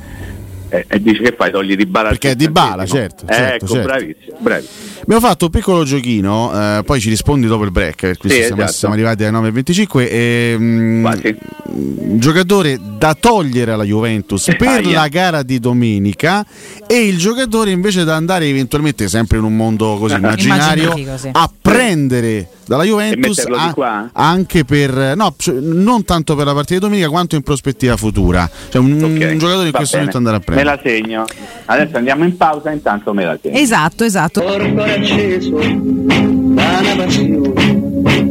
eh, 0.73 0.87
eh, 0.89 1.03
dice 1.03 1.23
che 1.23 1.35
fai, 1.37 1.51
togli 1.51 1.77
Di 1.77 1.85
Bala 1.85 2.09
al 2.09 2.19
Perché 2.19 2.31
è 2.31 2.35
Dybala, 2.35 2.87
settantesimo. 2.87 2.99
certo, 2.99 3.27
certo, 3.27 3.65
ecco, 3.65 3.67
certo. 3.75 3.89
bravissimo, 3.89 4.37
bravissimo. 4.39 4.91
Abbiamo 5.03 5.21
fatto 5.21 5.45
un 5.47 5.51
piccolo 5.51 5.85
giochino, 5.85 6.79
eh, 6.79 6.83
poi 6.85 7.01
ci 7.01 7.09
rispondi 7.11 7.47
dopo 7.47 7.65
il 7.65 7.71
break, 7.71 8.01
per 8.01 8.17
questo 8.17 8.39
Sì, 8.39 8.45
siamo, 8.47 8.63
esatto. 8.63 8.77
siamo 8.79 8.95
arrivati 8.95 9.25
alle 9.25 9.39
9.25. 9.51 10.09
E, 10.09 10.99
Quasi. 11.03 11.37
un 11.65 12.19
giocatore 12.19 12.79
da 12.99 13.15
togliere 13.19 13.73
alla 13.73 13.85
Juventus 13.85 14.47
per 14.57 14.69
Aia. 14.69 14.93
la 15.01 15.09
gara 15.09 15.43
di 15.43 15.59
domenica 15.59 16.47
e 16.87 17.07
il 17.07 17.19
giocatore 17.19 17.71
invece 17.71 18.05
da 18.05 18.15
andare 18.15 18.47
eventualmente 18.47 19.09
sempre 19.09 19.39
in 19.39 19.45
un 19.45 19.55
mondo 19.57 19.97
così 19.99 20.15
immaginario 20.15 20.85
Immaginatico, 20.93 21.17
sì. 21.19 21.29
a 21.33 21.51
prendere 21.75 22.49
dalla 22.67 22.85
Juventus 22.85 23.39
a- 23.51 23.73
qua? 23.75 24.11
anche 24.13 24.65
per 24.65 25.15
no, 25.17 25.35
cioè, 25.37 25.55
non 25.61 26.05
tanto 26.05 26.35
per 26.37 26.47
la 26.47 26.55
partita 26.55 26.75
di 26.81 26.81
domenica 26.87 27.09
quanto 27.09 27.35
in 27.37 27.43
prospettiva 27.43 27.97
futura. 27.97 28.49
Cioè 28.71 28.81
un, 28.81 28.93
Ok, 29.03 29.31
un 29.33 29.39
giocatore 29.39 29.67
in 29.67 29.73
questo 29.73 29.97
bene. 29.99 30.11
momento 30.13 30.17
andare 30.17 30.37
a 30.37 30.39
Me 30.39 30.45
prendere. 30.45 30.77
la 30.77 30.81
segno. 30.83 31.25
Adesso 31.67 31.97
andiamo 31.97 32.25
in 32.25 32.37
pausa, 32.37 32.71
intanto 32.71 33.13
me 33.13 33.25
la 33.25 33.39
segno. 33.41 33.57
Esatto, 33.59 34.05
esatto. 34.05 34.43
Corpo 34.43 34.83
acceso 34.83 35.59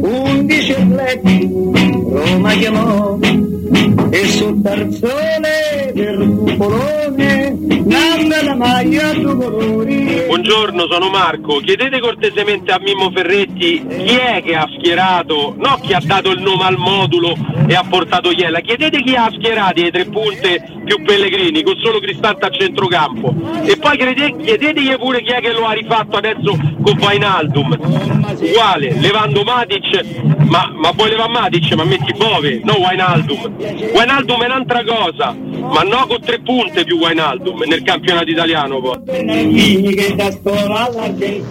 undici 0.02 0.72
atleti 0.72 1.48
Roma 2.10 2.52
chiamò 2.52 3.18
e 4.10 4.26
sul 4.26 4.60
tarzone 4.60 5.92
del 5.94 6.36
cupolone 6.38 7.56
nanna 7.84 8.42
la 8.42 8.54
maglia 8.54 9.12
due 9.12 9.34
colori. 9.34 10.24
Buongiorno, 10.26 10.86
sono 10.90 11.08
Marco. 11.08 11.58
Chiedete 11.58 12.00
cortesemente 12.00 12.72
a 12.72 12.80
Mimmo 12.80 13.10
Ferretti 13.10 13.84
chi 13.86 14.16
è 14.16 14.42
che 14.44 14.54
ha 14.54 14.66
schierato, 14.78 15.54
no 15.56 15.78
chi 15.80 15.92
ha 15.92 16.00
dato 16.02 16.30
il 16.30 16.40
nome 16.40 16.64
al 16.64 16.76
modulo 16.76 17.34
e 17.66 17.74
ha 17.74 17.84
portato 17.88 18.30
Iella. 18.30 18.60
Chiedete 18.60 19.02
chi 19.02 19.14
ha 19.14 19.30
schierato 19.32 19.80
le 19.80 19.90
tre 19.90 20.04
punte 20.06 20.62
più 20.84 21.02
Pellegrini 21.02 21.62
con 21.62 21.76
solo 21.82 21.98
Cristante 21.98 22.46
a 22.46 22.50
centrocampo. 22.50 23.34
E 23.62 23.76
poi 23.76 23.96
chiedete, 23.96 24.36
chiedetegli 24.36 24.96
pure 24.96 25.22
chi 25.22 25.30
è 25.30 25.40
che 25.40 25.52
lo 25.52 25.66
ha 25.66 25.72
rifatto 25.72 26.16
adesso 26.16 26.56
con 26.82 26.96
Vainaldum. 26.98 28.21
Uguale, 28.42 28.92
levando 28.98 29.44
Matic, 29.44 30.20
ma, 30.46 30.68
ma 30.74 30.90
vuoi 30.90 31.10
levare 31.10 31.30
Matic? 31.30 31.72
Ma 31.74 31.84
metti 31.84 32.12
Bove, 32.12 32.60
no 32.64 32.74
Wijnaldum. 32.78 33.54
Wijnaldum 33.94 34.42
è 34.42 34.46
un'altra 34.46 34.82
cosa, 34.84 35.32
ma 35.32 35.82
no 35.82 36.06
con 36.08 36.20
tre 36.20 36.40
punte 36.40 36.82
più 36.84 36.98
Wijnaldum 36.98 37.62
nel 37.66 37.82
campionato 37.82 38.28
italiano 38.28 38.80
poi. 38.80 38.98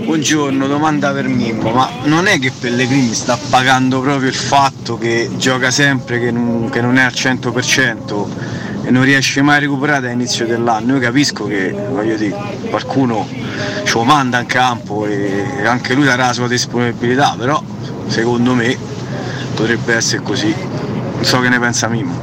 Buongiorno, 0.04 0.68
domanda 0.68 1.14
per 1.14 1.28
Mimmo, 1.28 1.72
ma 1.72 1.90
non 2.04 2.28
è 2.28 2.38
che 2.40 2.52
Pellegrini 2.52 3.14
sta 3.14 3.40
pagando 3.50 4.02
proprio 4.02 4.28
il 4.28 4.36
fatto 4.36 4.98
che 4.98 5.30
gioca 5.38 5.72
sempre, 5.72 6.20
che 6.20 6.32
non, 6.32 6.70
che 6.70 6.82
non 6.82 6.98
è 6.98 7.04
al 7.04 7.14
100% 7.14 8.70
e 8.84 8.92
non 8.92 9.04
riesce 9.04 9.42
mai 9.42 9.58
a 9.58 9.60
recuperare 9.60 10.08
all'inizio 10.08 10.46
dell'anno? 10.46 10.94
Io 10.94 11.00
capisco 11.00 11.46
che, 11.46 11.76
dire, 12.18 12.36
qualcuno 12.70 13.28
ce 13.84 13.94
lo 13.94 14.04
manda 14.04 14.40
in 14.40 14.46
campo 14.46 15.06
e 15.06 15.66
anche 15.66 15.94
lui 15.94 16.06
darà 16.06 16.28
la 16.28 16.34
sua 16.34 16.48
disponibilità, 16.48 17.36
però 17.38 17.62
secondo 18.08 18.54
me 18.54 18.78
potrebbe 19.56 19.96
essere 19.96 20.22
così. 20.22 20.54
Non 20.54 21.24
so 21.24 21.40
che 21.40 21.50
ne 21.50 21.60
pensa 21.60 21.88
Mimmo. 21.88 22.21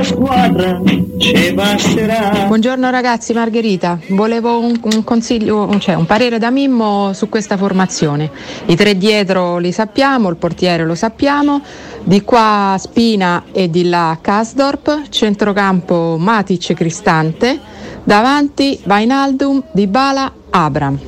Una 0.00 0.02
squadra 0.04 0.80
ci 1.18 1.52
basterà. 1.52 2.44
Buongiorno 2.46 2.88
ragazzi, 2.88 3.34
Margherita. 3.34 3.98
Volevo 4.08 4.58
un, 4.58 4.78
un 4.82 5.04
consiglio, 5.04 5.64
un- 5.64 5.78
cioè 5.78 5.94
un 5.94 6.06
parere 6.06 6.38
da 6.38 6.50
Mimmo 6.50 7.12
su 7.12 7.28
questa 7.28 7.58
formazione. 7.58 8.30
I 8.66 8.76
tre 8.76 8.96
dietro 8.96 9.58
li 9.58 9.72
sappiamo, 9.72 10.30
il 10.30 10.36
portiere 10.36 10.84
lo 10.86 10.94
sappiamo, 10.94 11.60
di 12.02 12.22
qua 12.22 12.76
Spina 12.78 13.44
e 13.52 13.68
di 13.68 13.88
là 13.88 14.16
Kasdorp, 14.20 15.08
centrocampo 15.10 16.16
Matic 16.18 16.72
Cristante, 16.72 17.58
davanti 18.02 18.80
Vainaldum, 18.84 19.62
Dybala, 19.72 20.32
Abram. 20.50 20.98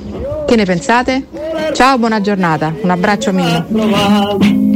Che 0.46 0.54
ne 0.56 0.64
pensate? 0.64 1.26
Ciao, 1.72 1.96
buona 1.96 2.20
giornata. 2.20 2.74
Un 2.82 2.90
abbraccio 2.90 3.32
Mimmo. 3.32 4.71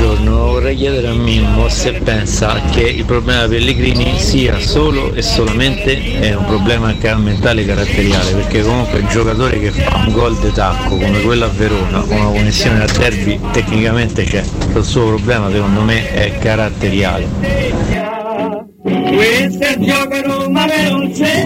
Buongiorno, 0.00 0.46
vorrei 0.52 0.76
chiedere 0.76 1.08
a 1.08 1.12
Mimmo 1.12 1.68
se 1.68 1.92
pensa 1.92 2.58
che 2.70 2.80
il 2.80 3.04
problema 3.04 3.46
Pellegrini 3.46 4.18
sia 4.18 4.58
solo 4.58 5.12
e 5.12 5.20
solamente 5.20 6.34
un 6.38 6.44
problema 6.46 6.96
ca- 6.96 7.18
mentale 7.18 7.66
caratteriale, 7.66 8.32
perché 8.32 8.62
comunque 8.62 9.00
un 9.00 9.08
giocatore 9.08 9.60
che 9.60 9.70
fa 9.70 10.02
un 10.06 10.12
gol 10.14 10.38
di 10.38 10.50
tacco 10.52 10.96
come 10.96 11.20
quello 11.20 11.44
a 11.44 11.48
Verona, 11.48 12.02
una 12.08 12.30
connessione 12.30 12.80
al 12.80 12.90
derby, 12.90 13.38
tecnicamente 13.52 14.24
c'è. 14.24 14.42
Il 14.74 14.84
suo 14.84 15.04
problema 15.04 15.50
secondo 15.50 15.82
me 15.82 16.10
è 16.10 16.38
caratteriale. 16.38 17.99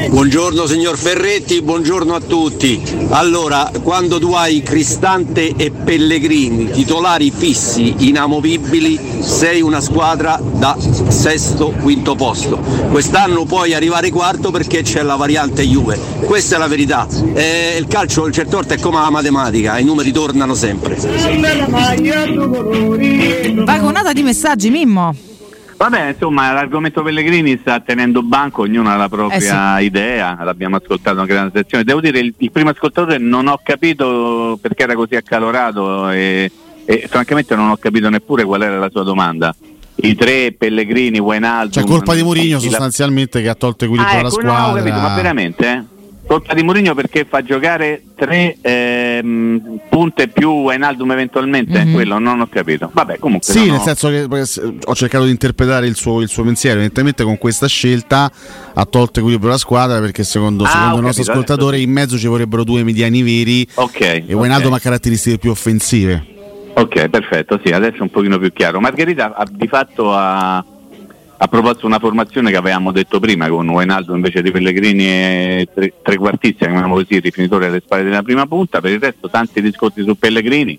Buongiorno 0.08 0.66
signor 0.66 0.96
Ferretti, 0.96 1.62
buongiorno 1.62 2.14
a 2.14 2.20
tutti. 2.20 2.80
Allora, 3.08 3.72
quando 3.82 4.20
tu 4.20 4.34
hai 4.34 4.62
Cristante 4.62 5.52
e 5.56 5.72
Pellegrini, 5.72 6.70
titolari 6.70 7.32
fissi, 7.32 8.06
inamovibili, 8.06 9.00
sei 9.18 9.62
una 9.62 9.80
squadra 9.80 10.40
da 10.40 10.78
sesto, 11.08 11.70
quinto 11.82 12.14
posto. 12.14 12.56
Quest'anno 12.92 13.44
puoi 13.46 13.74
arrivare 13.74 14.10
quarto 14.10 14.52
perché 14.52 14.82
c'è 14.82 15.02
la 15.02 15.16
variante 15.16 15.64
Juve. 15.64 15.98
Questa 16.24 16.54
è 16.54 16.58
la 16.60 16.68
verità. 16.68 17.08
Eh, 17.32 17.76
il 17.76 17.88
calcio 17.88 18.30
certe 18.30 18.54
volte 18.54 18.74
è 18.74 18.78
come 18.78 19.00
la 19.00 19.10
matematica, 19.10 19.76
i 19.80 19.84
numeri 19.84 20.12
tornano 20.12 20.54
sempre. 20.54 20.94
Vagonata 23.64 24.12
di 24.12 24.22
messaggi, 24.22 24.70
Mimmo. 24.70 25.32
Vabbè, 25.76 26.08
insomma, 26.10 26.52
l'argomento 26.52 27.02
Pellegrini 27.02 27.58
sta 27.60 27.80
tenendo 27.80 28.22
banco, 28.22 28.62
ognuno 28.62 28.90
ha 28.90 28.96
la 28.96 29.08
propria 29.08 29.78
Eh 29.78 29.84
idea, 29.84 30.38
l'abbiamo 30.42 30.76
ascoltato 30.76 31.20
anche 31.20 31.32
nella 31.32 31.50
sezione. 31.52 31.84
Devo 31.84 32.00
dire, 32.00 32.20
il, 32.20 32.32
il 32.38 32.50
primo 32.50 32.70
ascoltatore 32.70 33.18
non 33.18 33.48
ho 33.48 33.58
capito 33.62 34.58
perché 34.60 34.84
era 34.84 34.94
così 34.94 35.16
accalorato 35.16 36.10
e, 36.10 36.50
e 36.84 37.06
francamente 37.08 37.54
non 37.56 37.70
ho 37.70 37.76
capito 37.76 38.08
neppure 38.08 38.44
qual 38.44 38.62
era 38.62 38.78
la 38.78 38.90
sua 38.90 39.02
domanda. 39.02 39.54
I 39.96 40.14
tre, 40.16 40.52
Pellegrini, 40.52 41.18
Wijnaldum... 41.18 41.70
Cioè, 41.70 41.84
colpa 41.84 42.14
di 42.14 42.22
Mourinho 42.22 42.58
sostanzialmente 42.58 43.40
che 43.40 43.48
ha 43.48 43.54
tolto 43.54 43.84
equilibrio 43.84 44.16
Ah, 44.16 44.20
alla 44.20 44.28
ecco, 44.28 44.40
no, 44.42 44.50
ho 44.50 44.54
squadra. 44.56 44.82
capito, 44.82 45.00
ma 45.00 45.14
veramente, 45.14 45.66
eh? 45.72 45.82
Colpa 46.26 46.54
di 46.54 46.62
Mourinho 46.62 46.94
perché 46.94 47.26
fa 47.28 47.42
giocare 47.42 48.02
tre 48.16 48.56
ehm, 48.60 49.80
punte 49.90 50.28
più 50.28 50.48
Wijnaldum 50.50 51.12
eventualmente? 51.12 51.84
Mhm. 51.84 51.92
Quello 51.92 52.18
non 52.18 52.40
ho 52.40 52.46
capito. 52.48 52.90
Vabbè, 52.92 53.18
comunque... 53.18 53.52
Sì, 53.52 53.66
no, 53.66 53.72
nel 53.72 53.74
no. 53.74 53.82
senso 53.94 54.08
che 54.08 54.44
s- 54.46 54.72
ho 54.84 54.94
cercato 54.94 55.24
di 55.24 55.30
interpretare 55.30 55.86
il 55.86 55.94
suo, 55.96 56.20
il 56.22 56.28
suo 56.28 56.42
pensiero. 56.44 56.76
Evidentemente 56.76 57.24
con 57.24 57.36
questa 57.38 57.66
scelta 57.68 58.30
ha 58.72 58.84
tolto 58.86 59.18
equilibrio 59.20 59.50
alla 59.50 59.58
squadra 59.58 60.00
perché 60.00 60.24
secondo, 60.24 60.64
Ah, 60.64 60.68
secondo 60.68 60.96
il 60.96 61.02
nostro 61.02 61.24
capito, 61.24 61.30
ascoltatore 61.42 61.76
adesso 61.76 61.88
in 61.88 61.94
mezzo 61.94 62.18
ci 62.18 62.26
vorrebbero 62.26 62.64
due 62.64 62.82
mediani 62.82 63.22
veri 63.22 63.66
Ok. 63.74 64.00
e 64.00 64.24
Wijnaldum 64.32 64.72
ok. 64.72 64.78
ha 64.78 64.80
caratteristiche 64.80 65.38
più 65.38 65.50
offensive. 65.50 66.32
Ok, 66.76 67.08
perfetto, 67.08 67.60
sì, 67.64 67.72
adesso 67.72 67.98
è 67.98 68.02
un 68.02 68.10
pochino 68.10 68.36
più 68.38 68.52
chiaro. 68.52 68.80
Margherita 68.80 69.34
ha, 69.36 69.46
di 69.48 69.68
fatto 69.68 70.12
ha, 70.12 70.64
ha 71.36 71.48
proposto 71.48 71.86
una 71.86 71.98
formazione 71.98 72.50
che 72.50 72.56
avevamo 72.56 72.92
detto 72.92 73.18
prima 73.18 73.48
con 73.48 73.68
Wijnaldum 73.68 74.16
invece 74.16 74.42
di 74.42 74.50
Pellegrini 74.50 75.04
e 75.04 75.68
tre, 75.74 75.92
trequartisti, 76.02 76.56
chiamiamolo 76.56 77.02
così, 77.02 77.18
rifinitore 77.18 77.66
alle 77.66 77.82
spalle 77.84 78.04
della 78.04 78.22
prima 78.22 78.46
punta, 78.46 78.80
per 78.80 78.92
il 78.92 79.00
resto 79.00 79.28
tanti 79.28 79.60
discorsi 79.60 80.02
su 80.02 80.16
Pellegrini. 80.16 80.78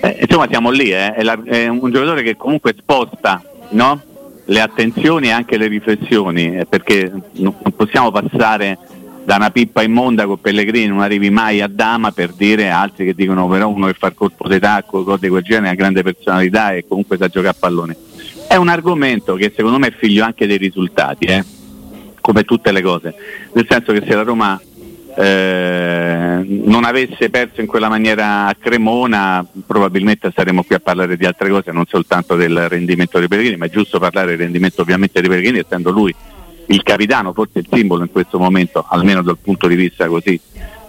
Eh, 0.00 0.18
insomma 0.20 0.46
siamo 0.48 0.70
lì, 0.70 0.90
eh, 0.90 1.14
è, 1.14 1.22
la- 1.22 1.40
è 1.44 1.66
un 1.68 1.90
giocatore 1.90 2.22
che 2.22 2.36
comunque 2.36 2.74
sposta 2.76 3.42
no? 3.70 4.02
le 4.44 4.60
attenzioni 4.60 5.28
e 5.28 5.30
anche 5.30 5.56
le 5.56 5.66
riflessioni, 5.66 6.58
eh, 6.58 6.66
perché 6.66 7.10
non 7.32 7.54
possiamo 7.74 8.10
passare 8.10 8.78
da 9.24 9.36
una 9.36 9.50
pippa 9.50 9.82
immonda 9.82 10.26
con 10.26 10.38
Pellegrini, 10.38 10.88
non 10.88 11.00
arrivi 11.00 11.30
mai 11.30 11.62
a 11.62 11.68
Dama 11.68 12.12
per 12.12 12.32
dire 12.32 12.68
altri 12.68 13.06
che 13.06 13.14
dicono 13.14 13.48
però 13.48 13.68
uno 13.68 13.86
che 13.86 13.94
fa 13.94 14.08
il 14.08 14.14
colpo 14.14 14.46
tacco, 14.58 15.02
cose 15.02 15.20
di 15.22 15.28
quel 15.28 15.42
genere, 15.42 15.70
ha 15.70 15.74
grande 15.74 16.02
personalità 16.02 16.74
e 16.74 16.84
comunque 16.86 17.16
sa 17.16 17.28
giocare 17.28 17.54
a 17.54 17.56
pallone. 17.58 17.96
È 18.46 18.56
un 18.56 18.68
argomento 18.68 19.34
che 19.34 19.52
secondo 19.54 19.78
me 19.78 19.88
è 19.88 19.94
figlio 19.96 20.24
anche 20.24 20.46
dei 20.46 20.58
risultati, 20.58 21.24
eh, 21.24 21.44
come 22.20 22.44
tutte 22.44 22.72
le 22.72 22.82
cose, 22.82 23.14
nel 23.52 23.66
senso 23.68 23.92
che 23.92 24.02
se 24.06 24.14
la 24.14 24.22
Roma 24.22 24.60
eh, 25.16 26.42
non 26.44 26.84
avesse 26.84 27.30
perso 27.30 27.60
in 27.60 27.66
quella 27.66 27.88
maniera 27.88 28.46
a 28.46 28.54
Cremona 28.54 29.46
probabilmente 29.66 30.30
staremmo 30.30 30.64
qui 30.64 30.74
a 30.74 30.80
parlare 30.80 31.16
di 31.16 31.24
altre 31.24 31.48
cose, 31.50 31.70
non 31.70 31.84
soltanto 31.86 32.34
del 32.34 32.68
rendimento 32.68 33.18
dei 33.18 33.28
Pellegrini, 33.28 33.56
ma 33.56 33.66
è 33.66 33.70
giusto 33.70 33.98
parlare 33.98 34.30
del 34.30 34.38
rendimento 34.38 34.82
ovviamente 34.82 35.20
dei 35.20 35.28
Pellegrini 35.28 35.58
essendo 35.58 35.90
lui 35.90 36.14
il 36.66 36.82
capitano, 36.82 37.32
forse 37.32 37.60
il 37.60 37.66
simbolo 37.70 38.02
in 38.02 38.10
questo 38.10 38.38
momento, 38.38 38.84
almeno 38.88 39.22
dal 39.22 39.38
punto 39.38 39.66
di 39.66 39.74
vista 39.74 40.06
così 40.08 40.38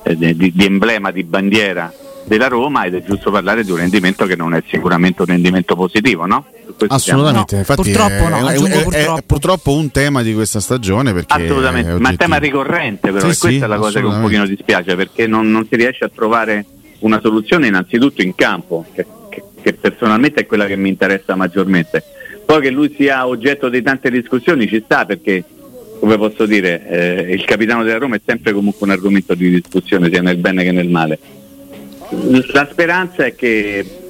eh, 0.03 0.15
di, 0.15 0.53
di 0.53 0.65
emblema, 0.65 1.11
di 1.11 1.23
bandiera 1.23 1.93
della 2.25 2.47
Roma 2.47 2.85
ed 2.85 2.95
è 2.95 3.03
giusto 3.03 3.29
parlare 3.29 3.63
di 3.63 3.71
un 3.71 3.77
rendimento 3.77 4.25
che 4.25 4.35
non 4.35 4.55
è 4.55 4.63
sicuramente 4.67 5.21
un 5.21 5.27
rendimento 5.27 5.75
positivo, 5.75 6.25
no? 6.25 6.45
Assolutamente, 6.87 7.55
infatti 7.57 7.81
purtroppo 7.81 8.13
è, 8.13 8.29
no, 8.29 8.49
è- 8.49 8.53
è- 8.53 8.57
è 8.79 8.83
purtroppo. 8.83 9.21
purtroppo 9.25 9.73
un 9.73 9.91
tema 9.91 10.21
di 10.23 10.33
questa 10.33 10.59
stagione 10.59 11.13
perché 11.13 11.33
Assolutamente, 11.33 11.91
è 11.91 11.97
ma 11.97 12.07
è 12.09 12.11
un 12.11 12.17
tema 12.17 12.37
ricorrente 12.37 13.11
però 13.11 13.19
Sì, 13.19 13.25
e 13.31 13.37
questa 13.37 13.47
sì, 13.49 13.55
è 13.57 13.67
la 13.67 13.77
cosa 13.77 13.99
che 13.99 14.05
un 14.05 14.21
pochino 14.21 14.45
dispiace 14.45 14.95
perché 14.95 15.27
non, 15.27 15.49
non 15.49 15.65
si 15.69 15.75
riesce 15.75 16.03
a 16.05 16.11
trovare 16.13 16.65
una 16.99 17.19
soluzione 17.21 17.67
innanzitutto 17.67 18.21
in 18.21 18.35
campo, 18.35 18.85
che, 18.93 19.05
che- 19.29 19.43
che 19.61 19.73
personalmente 19.73 20.41
è 20.41 20.45
quella 20.45 20.65
che 20.65 20.75
mi 20.75 20.89
interessa 20.89 21.35
maggiormente. 21.35 22.03
Poi 22.45 22.61
che 22.61 22.69
lui 22.69 22.93
sia 22.97 23.25
oggetto 23.27 23.69
di 23.69 23.81
tante 23.81 24.09
discussioni 24.11 24.67
ci 24.67 24.81
sta 24.85 25.05
perché, 25.05 25.43
come 25.99 26.17
posso 26.17 26.45
dire, 26.45 26.87
eh, 27.27 27.33
il 27.33 27.43
capitano 27.45 27.83
della 27.83 27.97
Roma 27.97 28.15
è 28.17 28.21
sempre 28.23 28.53
comunque 28.53 28.85
un 28.85 28.91
argomento 28.93 29.33
di 29.33 29.49
discussione 29.49 30.09
sia 30.11 30.21
nel 30.21 30.37
bene 30.37 30.63
che 30.63 30.71
nel 30.71 30.87
male. 30.89 31.17
La 32.51 32.67
speranza 32.71 33.25
è 33.25 33.33
che 33.35 34.04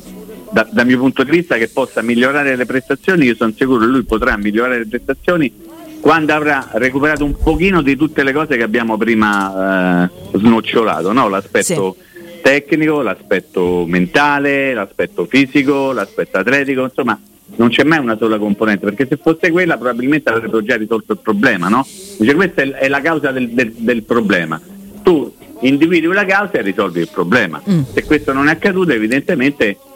da- 0.55 0.67
dal 0.71 0.85
mio 0.85 0.97
punto 0.99 1.23
di 1.25 1.31
vista 1.31 1.57
che 1.57 1.67
possa 1.67 2.01
migliorare 2.01 2.55
le 2.55 2.65
prestazioni, 2.65 3.25
io 3.25 3.35
sono 3.35 3.51
sicuro 3.57 3.79
che 3.79 3.85
lui 3.87 4.03
potrà 4.03 4.37
migliorare 4.37 4.77
le 4.77 4.87
prestazioni 4.87 5.51
quando 5.99 6.31
avrà 6.33 6.69
recuperato 6.75 7.25
un 7.25 7.35
pochino 7.35 7.81
di 7.81 7.97
tutte 7.97 8.23
le 8.23 8.31
cose 8.31 8.55
che 8.55 8.63
abbiamo 8.63 8.95
prima 8.95 10.05
eh, 10.05 10.37
snocciolato, 10.37 11.11
no? 11.11 11.27
l'aspetto 11.27 11.97
tecnico, 12.41 13.01
l'aspetto 13.01 13.83
mentale, 13.85 14.73
l'aspetto 14.73 15.25
fisico, 15.25 15.91
l'aspetto 15.91 16.37
atletico, 16.37 16.83
insomma 16.83 17.19
non 17.57 17.67
c'è 17.69 17.83
mai 17.83 17.99
una 17.99 18.15
sola 18.17 18.37
componente, 18.37 18.85
perché 18.85 19.07
se 19.09 19.17
fosse 19.21 19.51
quella 19.51 19.75
probabilmente 19.75 20.29
avrebbero 20.29 20.63
già 20.63 20.77
risolto 20.77 21.11
il 21.13 21.19
problema, 21.21 21.67
no? 21.67 21.85
Dice 22.17 22.33
questa 22.33 22.61
è, 22.61 22.87
la 22.87 23.01
causa 23.01 23.31
del, 23.31 23.49
del- 23.49 23.73
del 23.75 24.03
problema. 24.03 24.59
Tu 25.03 25.33
individui 25.61 26.13
la 26.13 26.25
causa 26.25 26.53
e 26.53 26.61
risolvi 26.61 27.01
il 27.01 27.09
problema. 27.11 27.61
Se 27.93 28.03
questo 28.03 28.31
non 28.33 28.47
è 28.47 28.51
accaduto 28.51 28.91
evidentemente 28.91 29.77
mm, 29.77 29.94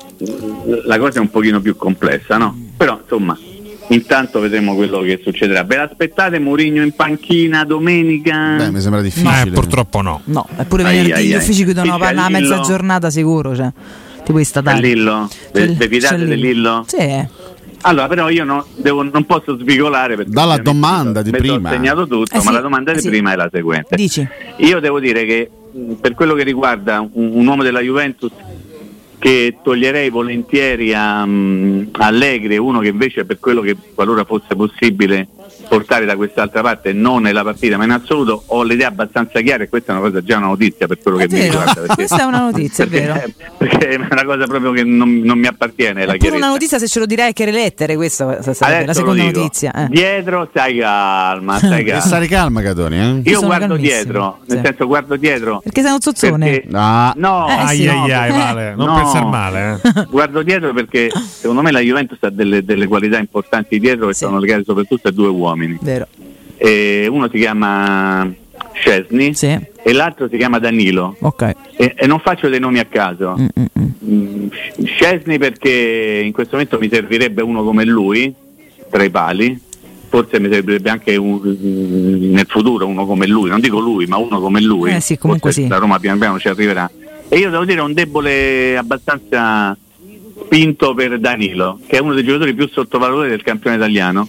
la 0.85 0.97
cosa 0.99 1.17
è 1.17 1.21
un 1.21 1.29
pochino 1.29 1.59
più 1.61 1.75
complessa, 1.75 2.37
no? 2.37 2.55
Però 2.75 2.99
insomma, 3.01 3.37
intanto 3.89 4.39
vedremo 4.39 4.75
quello 4.75 4.99
che 5.01 5.19
succederà. 5.23 5.63
Ve 5.63 5.77
l'aspettate 5.77 6.39
Mourinho 6.39 6.81
in 6.83 6.93
panchina 6.93 7.63
domenica? 7.63 8.55
Beh, 8.57 8.71
mi 8.71 8.81
sembra 8.81 9.01
difficile. 9.01 9.43
Eh, 9.43 9.51
purtroppo 9.51 10.01
no. 10.01 10.21
No, 10.25 10.45
eppure 10.57 10.83
venerdì 10.83 11.11
ai, 11.11 11.25
gli 11.27 11.33
ai. 11.33 11.39
uffici 11.39 11.63
chiudono 11.63 11.93
Sì, 11.93 11.99
c'è 12.01 12.11
una 12.11 12.29
mezza 12.29 12.59
giornata 12.61 13.09
sicuro, 13.09 13.55
cioè. 13.55 13.71
Tipo 14.17 14.31
quei 14.33 14.43
C'è 14.43 14.49
statali. 14.49 14.81
Lillo? 14.81 15.29
Vi 15.53 15.87
fidate 15.87 16.25
di 16.25 16.35
Lillo? 16.35 16.83
Sì. 16.87 17.37
Allora, 17.81 18.07
però 18.09 18.29
io 18.29 18.43
no- 18.43 18.65
devo- 18.75 19.03
non 19.03 19.23
posso 19.25 19.57
svicolare 19.57 20.17
perché 20.17 20.31
Dalla 20.31 20.57
domanda 20.57 21.21
di 21.21 21.31
mi 21.31 21.37
prima. 21.37 21.69
segnato 21.69 22.05
tutto, 22.07 22.33
Eh 22.35 22.37
ma 22.39 22.43
sì, 22.43 22.51
la 22.51 22.59
domanda 22.59 22.91
eh 22.91 22.95
di 22.95 22.99
sì. 23.01 23.07
prima 23.07 23.31
è 23.31 23.35
la 23.37 23.49
seguente. 23.51 23.95
Dici? 23.95 24.27
Io 24.57 24.81
devo 24.81 24.99
dire 24.99 25.23
che 25.25 25.49
per 26.01 26.13
quello 26.13 26.33
che 26.33 26.43
riguarda 26.43 26.99
un, 26.99 27.09
un 27.33 27.47
uomo 27.47 27.63
della 27.63 27.79
Juventus 27.79 28.31
che 29.19 29.57
toglierei 29.61 30.09
volentieri 30.09 30.93
a 30.93 31.25
mh, 31.25 31.89
Allegri, 31.91 32.57
uno 32.57 32.79
che 32.79 32.87
invece 32.87 33.25
per 33.25 33.39
quello 33.39 33.61
che 33.61 33.75
qualora 33.93 34.23
fosse 34.23 34.55
possibile 34.55 35.27
portare 35.69 36.05
da 36.05 36.15
quest'altra 36.15 36.61
parte, 36.61 36.91
non 36.93 37.21
nella 37.21 37.43
partita, 37.43 37.77
ma 37.77 37.83
in 37.85 37.91
assoluto 37.91 38.43
ho 38.47 38.63
l'idea 38.63 38.87
abbastanza 38.87 39.39
chiara 39.41 39.63
e 39.63 39.69
questa 39.69 39.93
è 39.93 39.95
una 39.97 40.07
cosa 40.09 40.21
già 40.23 40.37
una 40.37 40.47
notizia 40.47 40.87
per 40.87 40.97
quello 41.01 41.19
È 41.19 41.27
che 41.27 41.33
mi 41.35 41.39
vero, 41.41 41.59
riguarda. 41.59 41.73
Perché, 41.81 41.93
questa 41.95 42.17
è 42.21 42.23
una 42.23 42.39
notizia, 42.39 42.83
è 42.83 42.87
vero. 42.87 43.13
perché, 43.13 43.33
perché 43.57 43.87
è 43.89 43.95
una 43.95 44.23
cosa 44.25 44.45
proprio 44.45 44.71
che 44.71 44.83
non, 44.83 45.19
non 45.19 45.37
mi 45.39 45.47
appartiene. 45.47 46.03
Pure 46.05 46.17
chiarezza. 46.17 46.37
una 46.43 46.51
notizia 46.53 46.79
se 46.79 46.87
ce 46.87 46.99
lo 46.99 47.05
direi 47.05 47.27
anche 47.27 47.45
le 47.45 47.51
lettere, 47.51 47.95
questa 47.95 48.41
sarebbe 48.53 48.85
la 48.87 48.93
seconda 48.93 49.23
notizia. 49.23 49.71
eh. 49.73 49.87
Dietro 49.89 50.47
stai 50.49 50.77
calma, 50.79 51.57
stai 51.57 51.83
calma. 51.85 52.01
stare 52.01 52.27
calma, 52.27 52.61
Catoni. 52.61 52.97
Eh? 53.23 53.29
Io 53.29 53.39
guardo 53.41 53.67
calmissimo, 53.67 53.77
dietro, 53.77 54.39
nel 54.47 54.57
sì. 54.57 54.63
senso 54.65 54.87
guardo 54.87 55.15
dietro. 55.15 55.59
Perché 55.63 55.81
sei 55.81 55.91
un 55.91 55.99
zozzone. 56.01 56.49
perché- 56.49 56.67
No. 56.69 57.13
No, 57.15 57.47
Eh, 57.47 57.51
Ai 57.53 57.77
sì. 57.77 57.87
ai 57.87 58.11
ai, 58.11 58.31
Vale, 58.31 58.73
non 58.75 58.87
No. 58.87 58.95
pensare 58.95 59.25
male. 59.25 59.81
Eh. 59.83 60.05
guardo 60.09 60.41
dietro 60.41 60.73
perché 60.73 61.09
secondo 61.29 61.61
me 61.61 61.71
la 61.71 61.79
Juventus 61.79 62.17
ha 62.21 62.29
delle, 62.29 62.63
delle 62.63 62.87
qualità 62.87 63.17
importanti 63.19 63.79
dietro 63.79 64.07
che 64.07 64.13
Sì. 64.13 64.23
sono 64.25 64.39
legate 64.39 64.63
soprattutto 64.65 65.07
a 65.09 65.11
due 65.11 65.27
uomini. 65.27 65.58
Vero. 65.81 66.07
E 66.57 67.07
uno 67.09 67.29
si 67.31 67.37
chiama 67.37 68.29
Scesni 68.73 69.33
Sì. 69.33 69.47
e 69.47 69.93
l'altro 69.93 70.27
si 70.29 70.37
chiama 70.37 70.59
Danilo. 70.59 71.15
Ok. 71.21 71.55
E, 71.77 71.93
e 71.97 72.07
non 72.07 72.19
faccio 72.19 72.49
dei 72.49 72.59
nomi 72.59 72.79
a 72.79 72.85
caso. 72.85 73.35
Mm, 73.39 73.47
mm, 73.59 73.85
mm. 74.05 74.47
Scesni 74.85 75.37
perché 75.37 76.21
in 76.23 76.31
questo 76.31 76.55
momento 76.55 76.77
mi 76.79 76.89
servirebbe 76.91 77.41
uno 77.41 77.63
come 77.63 77.85
lui 77.85 78.33
tra 78.89 79.03
i 79.03 79.09
pali. 79.09 79.67
Forse 80.09 80.39
mi 80.39 80.51
servirebbe 80.51 80.89
anche 80.89 81.15
un- 81.17 81.39
nel 82.31 82.47
futuro 82.47 82.87
uno 82.87 83.05
come 83.05 83.27
lui, 83.27 83.47
non 83.49 83.59
dico 83.59 83.79
lui, 83.79 84.07
ma 84.07 84.17
uno 84.17 84.39
come 84.39 84.59
lui. 84.59 84.91
Eh 84.91 84.99
sì, 85.01 85.17
comunque 85.19 85.51
Forse 85.51 85.63
sì. 85.65 85.67
La 85.69 85.77
Roma 85.77 85.99
piano 85.99 86.17
piano 86.17 86.39
ci 86.39 86.47
arriverà. 86.47 86.89
E 87.29 87.37
io 87.37 87.51
devo 87.51 87.63
dire 87.63 87.79
un 87.81 87.93
debole 87.93 88.75
abbastanza 88.75 89.77
spinto 90.45 90.95
per 90.95 91.19
Danilo, 91.19 91.79
che 91.85 91.97
è 91.97 91.99
uno 91.99 92.15
dei 92.15 92.23
giocatori 92.23 92.55
più 92.55 92.67
sottovalutati 92.67 93.29
del 93.29 93.43
campione 93.43 93.75
italiano. 93.75 94.27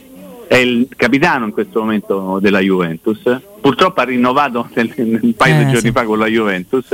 È 0.50 0.56
il 0.56 0.88
capitano 0.96 1.44
in 1.44 1.52
questo 1.52 1.78
momento 1.78 2.40
della 2.40 2.58
Juventus. 2.58 3.22
Purtroppo 3.60 4.00
ha 4.00 4.02
rinnovato 4.02 4.68
un 4.74 5.32
paio 5.36 5.54
Eh, 5.54 5.58
di 5.58 5.64
giorni 5.66 5.78
sì. 5.80 5.92
fa 5.92 6.02
con 6.02 6.18
la 6.18 6.26
Juventus. 6.26 6.88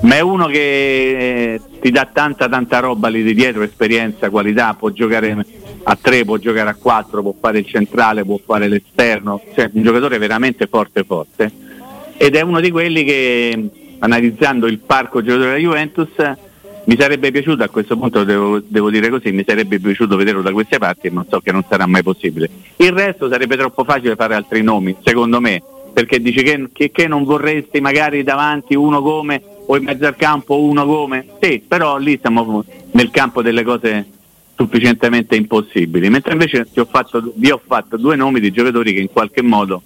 Ma 0.00 0.14
è 0.14 0.20
uno 0.20 0.46
che 0.46 0.58
eh, 1.52 1.60
ti 1.82 1.90
dà 1.90 2.08
tanta 2.10 2.48
tanta 2.48 2.78
roba 2.78 3.08
lì 3.08 3.22
di 3.22 3.34
dietro, 3.34 3.62
esperienza, 3.62 4.30
qualità, 4.30 4.72
può 4.72 4.88
giocare 4.88 5.44
a 5.82 5.98
tre, 6.00 6.24
può 6.24 6.38
giocare 6.38 6.70
a 6.70 6.74
quattro, 6.76 7.20
può 7.20 7.34
fare 7.38 7.58
il 7.58 7.66
centrale, 7.66 8.24
può 8.24 8.40
fare 8.42 8.68
l'esterno, 8.68 9.42
cioè 9.54 9.68
un 9.70 9.82
giocatore 9.82 10.16
veramente 10.16 10.66
forte 10.66 11.04
forte. 11.04 11.52
Ed 12.16 12.36
è 12.36 12.40
uno 12.40 12.60
di 12.60 12.70
quelli 12.70 13.04
che 13.04 13.68
analizzando 13.98 14.66
il 14.66 14.78
parco 14.78 15.20
giocatori 15.20 15.46
della 15.48 15.58
Juventus 15.58 16.08
mi 16.88 16.96
sarebbe 16.98 17.30
piaciuto 17.30 17.62
a 17.62 17.68
questo 17.68 17.98
punto 17.98 18.24
devo, 18.24 18.62
devo 18.66 18.88
dire 18.88 19.10
così 19.10 19.30
mi 19.30 19.44
sarebbe 19.46 19.78
piaciuto 19.78 20.16
vederlo 20.16 20.40
da 20.40 20.52
queste 20.52 20.78
parti 20.78 21.10
non 21.10 21.26
so 21.28 21.38
che 21.40 21.52
non 21.52 21.62
sarà 21.68 21.86
mai 21.86 22.02
possibile. 22.02 22.48
Il 22.76 22.92
resto 22.92 23.28
sarebbe 23.28 23.56
troppo 23.58 23.84
facile 23.84 24.16
fare 24.16 24.34
altri 24.34 24.62
nomi 24.62 24.96
secondo 25.04 25.38
me 25.38 25.62
perché 25.92 26.18
dici 26.18 26.42
che, 26.42 26.68
che- 26.72 26.90
che 26.90 27.06
non 27.06 27.24
vorresti 27.24 27.80
magari 27.82 28.22
davanti 28.22 28.74
uno 28.74 29.02
come 29.02 29.42
o 29.66 29.76
in 29.76 29.84
mezzo 29.84 30.06
al 30.06 30.16
campo 30.16 30.62
uno 30.62 30.86
come? 30.86 31.26
Sì 31.42 31.62
però 31.66 31.98
lì 31.98 32.18
siamo 32.18 32.64
nel 32.92 33.10
campo 33.10 33.42
delle 33.42 33.62
cose 33.64 34.06
sufficientemente 34.56 35.36
impossibili. 35.36 36.08
Mentre 36.08 36.32
invece 36.32 36.66
ho 36.74 36.86
fatto- 36.90 37.32
vi 37.36 37.50
ho 37.50 37.60
fatto 37.64 37.98
due 37.98 38.16
nomi 38.16 38.40
di 38.40 38.50
giocatori 38.50 38.94
che 38.94 39.00
in 39.00 39.10
qualche 39.12 39.42
modo 39.42 39.82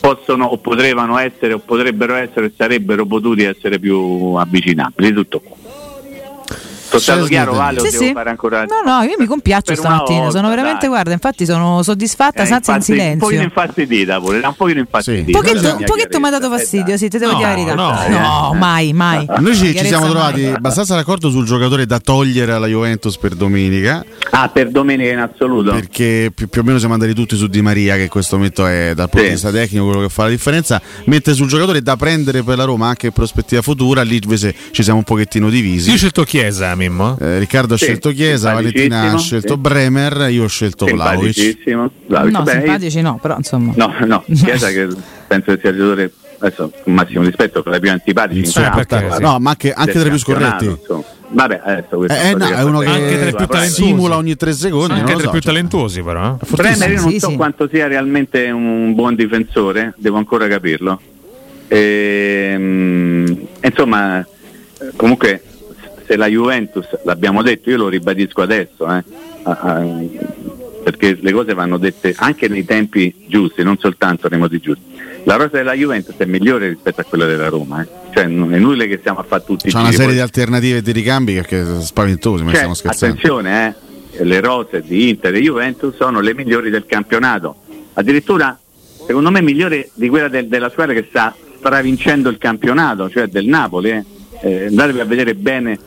possono 0.00 0.46
o 0.46 0.56
potevano 0.58 1.18
essere 1.18 1.52
o 1.52 1.58
potrebbero 1.60 2.14
essere 2.14 2.52
sarebbero 2.56 3.06
potuti 3.06 3.44
essere 3.44 3.78
più 3.78 4.34
avvicinabili 4.34 5.12
tutto 5.12 5.38
qua 5.40 5.56
Sono 6.90 7.00
stato 7.00 7.24
chiaro 7.26 7.52
Vale 7.54 7.80
o 7.80 7.84
Sì, 7.84 7.90
devo 7.92 8.04
sì. 8.04 8.12
fare 8.12 8.30
ancora 8.30 8.64
No, 8.64 8.80
no, 8.84 9.02
io 9.02 9.14
mi 9.18 9.26
compiaccio 9.26 9.74
stamattina. 9.74 10.18
volta, 10.20 10.36
sono 10.36 10.48
veramente, 10.48 10.80
dai. 10.80 10.88
guarda, 10.88 11.12
infatti 11.12 11.44
sono 11.46 11.82
soddisfatta, 11.82 12.42
Eh, 12.42 12.46
sazia 12.46 12.72
in 12.74 12.78
infatti, 12.78 12.90
Un 12.92 12.96
silenzio. 12.98 13.18
pochino 13.26 13.42
infastidita 13.42 14.20
pure, 14.20 14.40
un 14.44 14.54
pochino 14.56 14.80
infastidita. 14.80 15.38
Un 15.38 15.44
pochetto, 15.44 16.16
un 16.16 16.20
mi 16.22 16.26
ha 16.26 16.30
dato 16.30 16.48
fastidio, 16.50 16.94
eh, 16.94 16.98
sì, 16.98 17.08
te 17.08 17.18
devo 17.18 17.32
No, 17.32 17.38
dire 17.38 17.48
la 17.50 17.54
verità. 17.54 17.74
no, 18.18 18.52
eh. 18.54 18.56
mai, 18.58 18.92
mai. 18.92 19.26
Noi 19.38 19.54
ci, 19.56 19.74
ci 19.76 19.86
siamo 19.86 20.04
mai. 20.04 20.10
trovati 20.12 20.44
abbastanza 20.46 20.94
d'accordo 20.96 21.30
sul 21.30 21.44
giocatore 21.44 21.86
da 21.86 21.98
togliere 22.00 22.52
alla 22.52 22.66
Juventus 22.66 23.16
per 23.18 23.34
domenica. 23.34 24.04
Ah, 24.30 24.48
per 24.48 24.70
domenica 24.70 25.10
in 25.12 25.18
assoluto. 25.18 25.70
Perché 25.72 26.32
più, 26.34 26.48
più 26.48 26.60
o 26.60 26.64
meno 26.64 26.78
siamo 26.78 26.94
andati 26.94 27.14
tutti 27.14 27.36
su 27.36 27.46
Di 27.46 27.62
Maria, 27.62 27.94
che 27.96 28.02
in 28.02 28.08
questo 28.08 28.36
momento 28.36 28.66
è 28.66 28.92
dal 28.94 29.08
punto 29.08 29.18
Sì. 29.18 29.24
di 29.26 29.30
vista 29.30 29.50
tecnico 29.50 29.84
quello 29.84 30.00
che 30.00 30.08
fa 30.08 30.24
la 30.24 30.30
differenza. 30.30 30.80
Mentre 31.04 31.34
sul 31.34 31.46
giocatore 31.48 31.82
da 31.82 31.96
prendere 31.96 32.42
per 32.42 32.56
la 32.56 32.64
Roma 32.64 32.88
anche 32.88 33.06
in 33.06 33.12
prospettiva 33.12 33.62
futura, 33.62 34.02
lì 34.02 34.18
invece 34.22 34.54
ci 34.72 34.82
siamo 34.82 34.98
un 34.98 35.04
pochettino 35.04 35.48
divisi. 35.50 35.88
Io 35.88 35.94
ho 35.94 35.98
scelto 35.98 36.24
Chiesa, 36.24 36.74
Mimmo. 36.80 37.16
Eh, 37.20 37.38
Riccardo 37.38 37.74
ha 37.74 37.76
Sì, 37.76 37.84
scelto 37.84 38.10
Chiesa, 38.10 38.52
Valentina 38.54 39.12
ha 39.12 39.18
scelto 39.18 39.54
sì. 39.54 39.60
Bremer, 39.60 40.30
io 40.30 40.44
ho 40.44 40.48
scelto 40.48 40.86
Vlaovic. 40.86 41.62
Vlahovic. 42.06 42.32
No, 42.32 42.42
Beh, 42.42 42.50
simpatici 42.52 43.00
no, 43.02 43.18
però 43.20 43.36
insomma. 43.36 43.72
No, 43.76 43.92
no, 44.06 44.24
Chiesa 44.32 44.68
che 44.70 44.88
penso 45.28 45.52
che 45.52 45.58
sia 45.60 45.70
il 45.70 45.76
giocatore, 45.76 46.12
adesso 46.38 46.72
con 46.82 46.94
massimo 46.94 47.22
rispetto, 47.22 47.62
tra 47.62 47.76
i 47.76 47.80
più 47.80 47.90
antipatici 47.90 48.38
in 48.58 48.70
perché 48.74 49.10
sì. 49.12 49.20
No, 49.22 49.38
ma 49.38 49.50
anche, 49.50 49.72
anche 49.72 49.92
tra 49.92 50.06
i 50.06 50.08
più 50.08 50.18
scorretti. 50.18 50.64
insomma. 50.64 51.02
Vabbè, 51.32 51.60
adesso 51.62 51.96
questo 51.98 52.16
Eh, 52.18 52.28
eh, 52.30 52.34
no, 52.34 52.44
è 52.48 52.62
uno 52.64 52.78
che 52.80 52.86
Anche 52.86 53.18
tra 53.20 53.28
i 53.28 53.34
più 53.34 53.46
talentuosi. 53.46 53.72
simula 53.84 54.16
ogni 54.16 54.34
tre 54.34 54.52
secondi. 54.52 54.94
Anche 54.94 55.12
tra 55.12 55.20
i 55.20 55.24
so, 55.24 55.30
più 55.30 55.38
cioè. 55.40 55.52
talentuosi, 55.52 56.02
però. 56.02 56.36
eh. 56.40 56.46
Bremer 56.56 56.90
io 56.90 57.00
non 57.02 57.10
Sì, 57.10 57.18
so 57.20 57.28
sì. 57.28 57.36
quanto 57.36 57.68
sia 57.72 57.86
realmente 57.86 58.50
un 58.50 58.94
buon 58.94 59.14
difensore, 59.14 59.94
devo 59.96 60.16
ancora 60.16 60.48
capirlo. 60.48 61.00
Ehm, 61.68 63.46
insomma, 63.62 64.26
comunque 64.96 65.42
se 66.10 66.16
la 66.16 66.26
Juventus, 66.26 66.86
l'abbiamo 67.04 67.40
detto, 67.40 67.70
io 67.70 67.76
lo 67.76 67.88
ribadisco 67.88 68.42
adesso, 68.42 68.84
eh, 68.92 69.04
perché 70.82 71.16
le 71.20 71.30
cose 71.30 71.54
vanno 71.54 71.78
dette 71.78 72.12
anche 72.16 72.48
nei 72.48 72.64
tempi 72.64 73.14
giusti, 73.28 73.62
non 73.62 73.78
soltanto 73.78 74.26
nei 74.28 74.40
modi 74.40 74.58
giusti. 74.58 74.82
La 75.22 75.36
rosa 75.36 75.58
della 75.58 75.74
Juventus 75.74 76.16
è 76.16 76.24
migliore 76.24 76.70
rispetto 76.70 77.00
a 77.00 77.04
quella 77.04 77.26
della 77.26 77.46
Roma, 77.48 77.82
eh. 77.82 77.88
cioè 78.12 78.26
non 78.26 78.52
è 78.52 78.56
inutile 78.56 78.88
che 78.88 78.96
stiamo 78.98 79.20
a 79.20 79.22
fare 79.22 79.44
tutti 79.44 79.68
i 79.68 79.70
C'è 79.70 79.78
una 79.78 79.90
serie 79.90 80.06
poi- 80.06 80.14
di 80.14 80.20
alternative 80.20 80.78
e 80.78 80.82
di 80.82 80.90
ricambi 80.90 81.40
che, 81.42 81.62
sono 81.62 81.80
spaventosi, 81.80 82.42
ma 82.42 82.48
cioè, 82.48 82.56
stiamo 82.56 82.74
scherzando. 82.74 83.14
attenzione, 83.14 83.76
eh, 84.10 84.24
le 84.24 84.40
rose 84.40 84.82
di 84.84 85.10
Inter 85.10 85.32
e 85.32 85.40
Juventus 85.40 85.94
sono 85.94 86.18
le 86.20 86.34
migliori 86.34 86.70
del 86.70 86.86
campionato. 86.86 87.54
Addirittura, 87.92 88.58
secondo 89.06 89.30
me, 89.30 89.42
migliore 89.42 89.90
di 89.94 90.08
quella 90.08 90.26
del- 90.26 90.48
della 90.48 90.70
squadra 90.70 90.92
che 90.92 91.06
sta 91.08 91.32
stravincendo 91.58 92.28
il 92.30 92.38
campionato, 92.38 93.08
cioè 93.08 93.28
del 93.28 93.46
Napoli. 93.46 93.90
Eh. 93.90 94.04
Eh, 94.42 94.66
andatevi 94.66 95.00
a 95.00 95.04
vedere 95.04 95.34
bene 95.34 95.78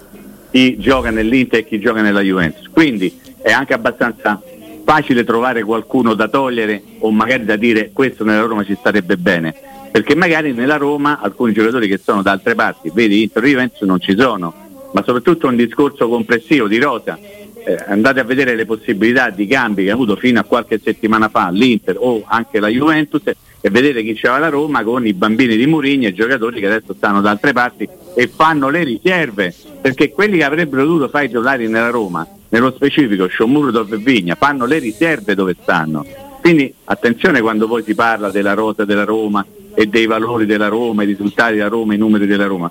chi 0.53 0.77
gioca 0.77 1.09
nell'Inter 1.09 1.61
e 1.61 1.65
chi 1.65 1.79
gioca 1.79 2.03
nella 2.03 2.21
Juventus. 2.21 2.69
Quindi 2.69 3.19
è 3.41 3.51
anche 3.51 3.73
abbastanza 3.73 4.39
facile 4.85 5.23
trovare 5.23 5.63
qualcuno 5.63 6.13
da 6.13 6.27
togliere 6.27 6.79
o 6.99 7.09
magari 7.09 7.43
da 7.43 7.55
dire 7.55 7.89
questo 7.91 8.23
nella 8.23 8.45
Roma 8.45 8.63
ci 8.63 8.75
starebbe 8.79 9.17
bene. 9.17 9.55
Perché 9.91 10.13
magari 10.13 10.53
nella 10.53 10.77
Roma 10.77 11.19
alcuni 11.19 11.53
giocatori 11.53 11.87
che 11.87 11.97
sono 11.97 12.21
da 12.21 12.31
altre 12.31 12.53
parti, 12.53 12.91
vedi 12.93 13.23
Inter 13.23 13.43
Juventus 13.43 13.81
non 13.81 13.99
ci 13.99 14.15
sono, 14.15 14.53
ma 14.91 15.01
soprattutto 15.03 15.47
un 15.47 15.55
discorso 15.55 16.07
complessivo 16.07 16.67
di 16.67 16.77
rosa. 16.77 17.17
Eh, 17.65 17.81
andate 17.87 18.19
a 18.19 18.23
vedere 18.23 18.55
le 18.55 18.65
possibilità 18.65 19.29
di 19.29 19.47
cambi 19.47 19.85
che 19.85 19.91
ha 19.91 19.93
avuto 19.93 20.17
fino 20.17 20.37
a 20.37 20.43
qualche 20.43 20.81
settimana 20.83 21.29
fa 21.29 21.49
l'Inter 21.49 21.95
o 21.97 22.23
anche 22.25 22.59
la 22.59 22.67
Juventus 22.67 23.21
e 23.25 23.69
vedete 23.69 24.03
chi 24.03 24.15
c'era 24.15 24.37
la 24.37 24.49
Roma 24.49 24.83
con 24.83 25.07
i 25.07 25.13
bambini 25.13 25.55
di 25.55 25.65
Mourinho 25.65 26.07
e 26.07 26.09
i 26.09 26.13
giocatori 26.13 26.59
che 26.59 26.65
adesso 26.65 26.93
stanno 26.93 27.21
da 27.21 27.29
altre 27.29 27.53
parti 27.53 27.87
e 28.15 28.27
fanno 28.27 28.67
le 28.67 28.83
riserve 28.83 29.55
perché 29.79 30.11
quelli 30.11 30.39
che 30.39 30.43
avrebbero 30.43 30.83
dovuto 30.83 31.07
fare 31.07 31.25
i 31.25 31.27
titolari 31.29 31.69
nella 31.69 31.89
Roma 31.89 32.27
nello 32.49 32.73
specifico 32.73 33.27
Sciomurdov 33.27 33.93
e 33.93 33.97
Vigna 33.97 34.35
fanno 34.35 34.65
le 34.65 34.79
riserve 34.79 35.33
dove 35.33 35.55
stanno. 35.61 36.05
Quindi 36.41 36.73
attenzione 36.83 37.39
quando 37.39 37.67
poi 37.67 37.81
si 37.83 37.95
parla 37.95 38.29
della 38.29 38.53
rosa 38.53 38.83
della 38.83 39.05
Roma 39.05 39.45
e 39.73 39.85
dei 39.87 40.05
valori 40.05 40.45
della 40.45 40.67
Roma, 40.67 41.03
i 41.03 41.07
risultati 41.07 41.53
della 41.53 41.69
Roma, 41.69 41.93
i 41.93 41.97
numeri 41.97 42.27
della 42.27 42.45
Roma. 42.45 42.69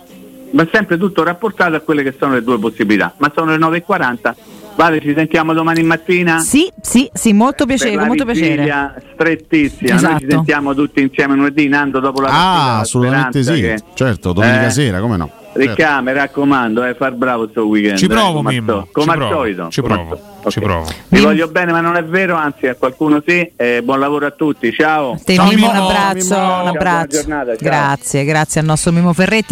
Ma 0.50 0.68
sempre 0.70 0.98
tutto 0.98 1.22
rapportato 1.22 1.76
a 1.76 1.80
quelle 1.80 2.02
che 2.02 2.14
sono 2.18 2.34
le 2.34 2.42
due 2.42 2.58
possibilità 2.58 3.14
ma 3.16 3.32
sono 3.34 3.52
le 3.52 3.56
9.40 3.56 4.34
Vale, 4.74 5.00
ci 5.00 5.12
sentiamo 5.14 5.52
domani 5.52 5.82
mattina? 5.82 6.38
Sì, 6.40 6.70
sì, 6.80 7.08
sì, 7.12 7.32
molto 7.32 7.66
piacere, 7.66 7.94
la 7.96 8.06
molto 8.06 8.24
piacere. 8.24 8.94
strettissima. 9.14 9.90
Noi 9.90 9.98
ci 10.00 10.04
Esatto. 10.06 10.24
sentiamo 10.28 10.74
tutti 10.74 11.00
insieme 11.00 11.34
lunedì, 11.34 11.68
Nando, 11.68 12.00
dopo 12.00 12.20
la 12.22 12.28
partita. 12.28 12.46
Ah, 12.48 12.78
assolutamente 12.80 13.42
sì. 13.42 13.60
che- 13.60 13.78
Certo, 13.94 14.32
domenica 14.32 14.66
Eh, 14.66 14.70
sera, 14.70 15.00
come 15.00 15.16
no? 15.16 15.30
Certo. 15.52 15.58
Ricca, 15.58 16.00
mi 16.00 16.12
raccomando, 16.14 16.82
eh, 16.82 16.94
far 16.94 17.12
bravo 17.12 17.46
sto 17.50 17.66
weekend. 17.66 17.98
Ci 17.98 18.06
eh, 18.06 18.08
provo, 18.08 18.38
al 18.38 18.44
Mimmo. 18.46 18.88
Come 18.90 19.04
Ci 19.04 19.10
al 19.12 19.16
provo, 19.18 19.32
solito. 19.34 19.68
ci 19.68 19.82
provo, 19.82 20.08
solito. 20.08 20.50
ci 20.50 20.60
provo. 20.60 20.84
Vi 20.86 20.94
Mimmo. 21.08 21.26
voglio 21.26 21.48
bene, 21.48 21.72
ma 21.72 21.80
non 21.82 21.96
è 21.96 22.04
vero, 22.04 22.36
anzi 22.36 22.66
a 22.68 22.74
qualcuno 22.74 23.22
sì. 23.24 23.52
eh, 23.54 23.82
buon 23.84 24.00
lavoro 24.00 24.24
a 24.24 24.30
tutti, 24.30 24.72
ciao. 24.72 25.20
Te 25.22 25.34
Ciao, 25.34 25.48
Mimmo, 25.48 25.66
un 25.68 25.72
Mimmo. 25.74 25.88
abbraccio, 25.88 26.14
Mimmo. 26.14 26.34
un 26.36 26.40
Ciao, 26.40 26.54
buona 26.62 26.70
abbraccio. 26.70 27.16
giornata, 27.18 27.44
ciao. 27.56 27.56
Grazie, 27.68 28.24
grazie 28.24 28.60
al 28.60 28.66
nostro 28.66 28.92
Mimo 28.92 29.12
Ferretti. 29.12 29.44